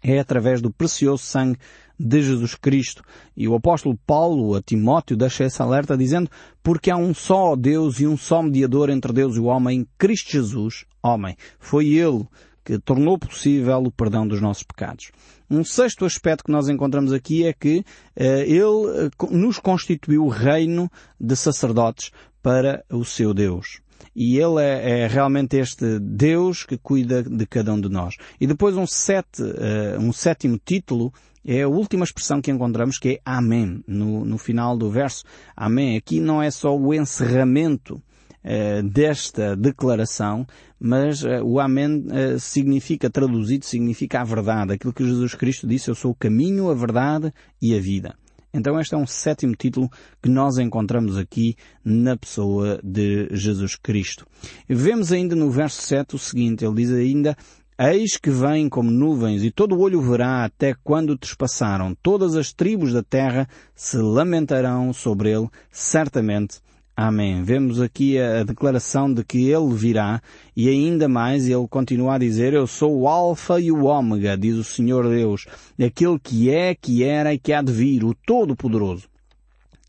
É 0.03 0.19
através 0.19 0.61
do 0.61 0.69
precioso 0.69 1.23
sangue 1.23 1.57
de 1.97 2.21
Jesus 2.21 2.53
Cristo. 2.55 3.01
E 3.35 3.47
o 3.47 3.55
apóstolo 3.55 3.97
Paulo 4.05 4.55
a 4.55 4.61
Timóteo 4.61 5.15
deixa 5.15 5.45
esse 5.45 5.61
alerta 5.61 5.97
dizendo, 5.97 6.29
porque 6.61 6.91
há 6.91 6.97
um 6.97 7.13
só 7.13 7.55
Deus 7.55 8.01
e 8.01 8.07
um 8.07 8.17
só 8.17 8.43
mediador 8.43 8.89
entre 8.89 9.13
Deus 9.13 9.37
e 9.37 9.39
o 9.39 9.45
homem, 9.45 9.87
Cristo 9.97 10.33
Jesus, 10.33 10.85
homem. 11.01 11.37
Foi 11.59 11.87
Ele 11.87 12.25
que 12.63 12.77
tornou 12.77 13.17
possível 13.17 13.77
o 13.77 13.91
perdão 13.91 14.27
dos 14.27 14.41
nossos 14.41 14.63
pecados. 14.63 15.11
Um 15.49 15.63
sexto 15.63 16.05
aspecto 16.05 16.43
que 16.43 16.51
nós 16.51 16.67
encontramos 16.67 17.13
aqui 17.13 17.45
é 17.45 17.53
que 17.53 17.79
uh, 17.79 17.83
Ele 18.15 19.09
uh, 19.21 19.31
nos 19.31 19.59
constituiu 19.59 20.27
reino 20.27 20.91
de 21.19 21.35
sacerdotes 21.35 22.11
para 22.43 22.83
o 22.91 23.05
seu 23.05 23.33
Deus. 23.33 23.79
E 24.13 24.37
Ele 24.37 24.61
é, 24.61 25.01
é, 25.01 25.07
realmente 25.07 25.55
este 25.55 25.99
Deus 25.99 26.63
que 26.63 26.77
cuida 26.77 27.23
de 27.23 27.45
cada 27.45 27.73
um 27.73 27.79
de 27.79 27.87
nós. 27.87 28.15
E 28.41 28.45
depois 28.45 28.75
um, 28.75 28.85
sete, 28.85 29.41
uh, 29.41 29.99
um 29.99 30.11
sétimo 30.11 30.59
título 30.63 31.13
é 31.45 31.61
a 31.61 31.69
última 31.69 32.03
expressão 32.03 32.41
que 32.41 32.51
encontramos 32.51 32.99
que 32.99 33.09
é 33.09 33.19
Amém, 33.23 33.81
no, 33.87 34.25
no 34.25 34.37
final 34.37 34.77
do 34.77 34.91
verso. 34.91 35.23
Amém. 35.55 35.95
Aqui 35.95 36.19
não 36.19 36.43
é 36.43 36.51
só 36.51 36.77
o 36.77 36.93
encerramento 36.93 38.01
eh, 38.49 38.81
desta 38.81 39.57
declaração, 39.57 40.47
mas 40.79 41.21
uh, 41.21 41.43
o 41.43 41.59
Amém 41.59 42.05
uh, 42.05 42.39
significa, 42.39 43.09
traduzido, 43.09 43.65
significa 43.65 44.21
a 44.21 44.23
verdade. 44.23 44.71
Aquilo 44.71 44.93
que 44.93 45.03
Jesus 45.03 45.35
Cristo 45.35 45.67
disse, 45.67 45.89
eu 45.89 45.95
sou 45.95 46.11
o 46.11 46.15
caminho, 46.15 46.69
a 46.69 46.73
verdade 46.73 47.33
e 47.61 47.75
a 47.75 47.81
vida. 47.81 48.15
Então 48.53 48.79
este 48.79 48.95
é 48.95 48.97
um 48.97 49.05
sétimo 49.05 49.53
título 49.53 49.89
que 50.23 50.29
nós 50.29 50.57
encontramos 50.59 51.17
aqui 51.17 51.57
na 51.83 52.15
pessoa 52.15 52.79
de 52.81 53.27
Jesus 53.31 53.75
Cristo. 53.75 54.25
Vemos 54.69 55.11
ainda 55.11 55.35
no 55.35 55.51
verso 55.51 55.81
7 55.81 56.15
o 56.15 56.17
seguinte, 56.17 56.63
ele 56.63 56.75
diz 56.75 56.93
ainda, 56.93 57.35
Eis 57.77 58.15
que 58.15 58.29
vem 58.29 58.69
como 58.69 58.89
nuvens 58.89 59.43
e 59.43 59.51
todo 59.51 59.75
o 59.75 59.81
olho 59.81 59.99
verá 59.99 60.45
até 60.45 60.73
quando 60.85 61.17
trespassaram. 61.17 61.93
Todas 62.01 62.33
as 62.37 62.53
tribos 62.53 62.93
da 62.93 63.03
terra 63.03 63.45
se 63.75 63.97
lamentarão 63.97 64.93
sobre 64.93 65.31
ele, 65.31 65.49
certamente 65.69 66.61
Amém. 66.99 67.43
Vemos 67.43 67.79
aqui 67.79 68.17
a 68.17 68.41
declaração 68.41 69.13
de 69.13 69.23
que 69.23 69.51
Ele 69.51 69.71
virá 69.71 70.19
e 70.55 70.67
ainda 70.67 71.07
mais 71.07 71.47
Ele 71.47 71.67
continua 71.67 72.15
a 72.15 72.17
dizer 72.17 72.55
Eu 72.55 72.65
sou 72.65 73.01
o 73.01 73.07
Alfa 73.07 73.61
e 73.61 73.71
o 73.71 73.83
Ômega, 73.83 74.35
diz 74.35 74.55
o 74.55 74.63
Senhor 74.63 75.07
Deus, 75.07 75.45
aquele 75.79 76.17
que 76.17 76.49
é, 76.49 76.73
que 76.73 77.03
era 77.03 77.35
e 77.35 77.37
que 77.37 77.53
há 77.53 77.61
de 77.61 77.71
vir, 77.71 78.03
o 78.03 78.15
Todo-Poderoso. 78.15 79.07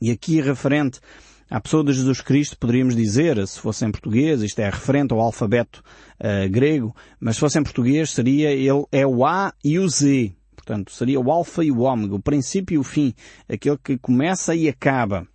E 0.02 0.10
aqui 0.10 0.38
referente 0.42 1.00
à 1.48 1.58
pessoa 1.58 1.82
de 1.82 1.94
Jesus 1.94 2.20
Cristo 2.20 2.58
poderíamos 2.58 2.94
dizer, 2.94 3.48
se 3.48 3.58
fosse 3.58 3.86
em 3.86 3.90
português, 3.90 4.42
isto 4.42 4.58
é 4.58 4.68
referente 4.68 5.14
ao 5.14 5.20
alfabeto 5.20 5.82
uh, 6.20 6.46
grego, 6.50 6.94
mas 7.18 7.36
se 7.36 7.40
fosse 7.40 7.58
em 7.58 7.62
português 7.62 8.10
seria 8.10 8.52
Ele 8.52 8.84
é 8.92 9.06
o 9.06 9.24
A 9.24 9.54
e 9.64 9.78
o 9.78 9.88
Z. 9.88 10.34
Portanto, 10.54 10.92
seria 10.92 11.18
o 11.18 11.32
Alfa 11.32 11.64
e 11.64 11.70
o 11.70 11.78
Ômega, 11.78 12.16
o 12.16 12.20
princípio 12.20 12.74
e 12.74 12.78
o 12.78 12.84
fim, 12.84 13.14
aquele 13.48 13.78
que 13.78 13.96
começa 13.96 14.54
e 14.54 14.68
acaba. 14.68 15.26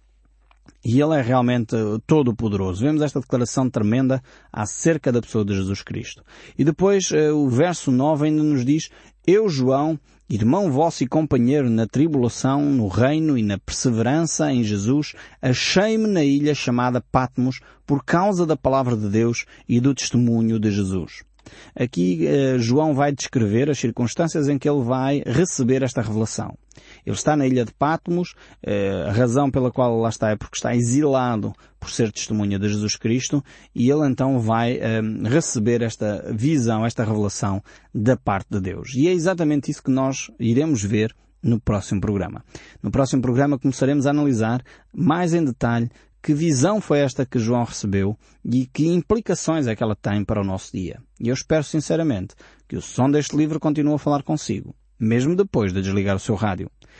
E 0.83 0.99
Ele 0.99 1.15
é 1.15 1.21
realmente 1.21 1.75
todo 2.05 2.35
poderoso. 2.35 2.81
Vemos 2.81 3.01
esta 3.01 3.21
declaração 3.21 3.69
tremenda 3.69 4.21
acerca 4.51 5.11
da 5.11 5.21
pessoa 5.21 5.45
de 5.45 5.55
Jesus 5.55 5.81
Cristo. 5.81 6.23
E 6.57 6.63
depois 6.63 7.11
eh, 7.11 7.31
o 7.31 7.47
verso 7.47 7.89
9 7.89 8.25
ainda 8.25 8.43
nos 8.43 8.65
diz, 8.65 8.89
Eu, 9.25 9.47
João, 9.47 9.97
irmão 10.29 10.69
vosso 10.69 11.03
e 11.03 11.07
companheiro 11.07 11.69
na 11.69 11.87
tribulação, 11.87 12.65
no 12.65 12.87
reino 12.87 13.37
e 13.37 13.43
na 13.43 13.57
perseverança 13.57 14.51
em 14.51 14.63
Jesus, 14.63 15.13
achei-me 15.41 16.07
na 16.07 16.23
ilha 16.23 16.53
chamada 16.53 16.99
Patmos 16.99 17.61
por 17.85 18.03
causa 18.03 18.45
da 18.45 18.57
palavra 18.57 18.97
de 18.97 19.07
Deus 19.07 19.45
e 19.69 19.79
do 19.79 19.95
testemunho 19.95 20.59
de 20.59 20.69
Jesus. 20.69 21.23
Aqui 21.75 22.25
eh, 22.25 22.57
João 22.57 22.93
vai 22.93 23.11
descrever 23.11 23.69
as 23.69 23.79
circunstâncias 23.79 24.47
em 24.47 24.57
que 24.57 24.69
ele 24.69 24.83
vai 24.83 25.23
receber 25.25 25.83
esta 25.83 26.01
revelação. 26.01 26.57
Ele 27.05 27.15
está 27.15 27.35
na 27.35 27.45
ilha 27.45 27.65
de 27.65 27.73
Patmos, 27.73 28.33
eh, 28.61 29.05
a 29.07 29.11
razão 29.11 29.49
pela 29.51 29.71
qual 29.71 29.99
lá 29.99 30.09
está 30.09 30.29
é 30.31 30.35
porque 30.35 30.55
está 30.55 30.75
exilado 30.75 31.53
por 31.79 31.89
ser 31.89 32.11
testemunha 32.11 32.57
de 32.57 32.69
Jesus 32.69 32.95
Cristo 32.95 33.43
e 33.75 33.89
ele 33.89 34.07
então 34.07 34.39
vai 34.39 34.77
eh, 34.77 35.01
receber 35.25 35.81
esta 35.81 36.31
visão, 36.33 36.85
esta 36.85 37.03
revelação 37.03 37.61
da 37.93 38.15
parte 38.15 38.47
de 38.49 38.61
Deus. 38.61 38.93
E 38.95 39.07
é 39.07 39.11
exatamente 39.11 39.69
isso 39.69 39.83
que 39.83 39.91
nós 39.91 40.31
iremos 40.39 40.83
ver 40.83 41.13
no 41.41 41.59
próximo 41.59 41.99
programa. 41.99 42.43
No 42.81 42.89
próximo 42.89 43.21
programa 43.21 43.59
começaremos 43.59 44.07
a 44.07 44.11
analisar 44.11 44.63
mais 44.93 45.33
em 45.33 45.43
detalhe 45.43 45.89
que 46.23 46.33
visão 46.33 46.79
foi 46.79 46.99
esta 46.99 47.25
que 47.25 47.37
João 47.37 47.65
recebeu 47.65 48.17
e 48.45 48.65
que 48.65 48.87
implicações 48.87 49.67
é 49.67 49.75
que 49.75 49.83
ela 49.83 49.95
tem 49.95 50.23
para 50.23 50.39
o 50.39 50.43
nosso 50.43 50.71
dia. 50.71 51.01
E 51.19 51.27
eu 51.27 51.33
espero 51.33 51.65
sinceramente 51.65 52.33
que 52.65 52.77
o 52.77 52.81
som 52.81 53.11
deste 53.11 53.35
livro 53.35 53.59
continue 53.59 53.95
a 53.95 53.97
falar 53.97 54.23
consigo, 54.23 54.73
mesmo 54.97 55.35
depois 55.35 55.73
de 55.73 55.81
desligar 55.81 56.15
o 56.15 56.19
seu 56.19 56.35
rádio. 56.35 56.71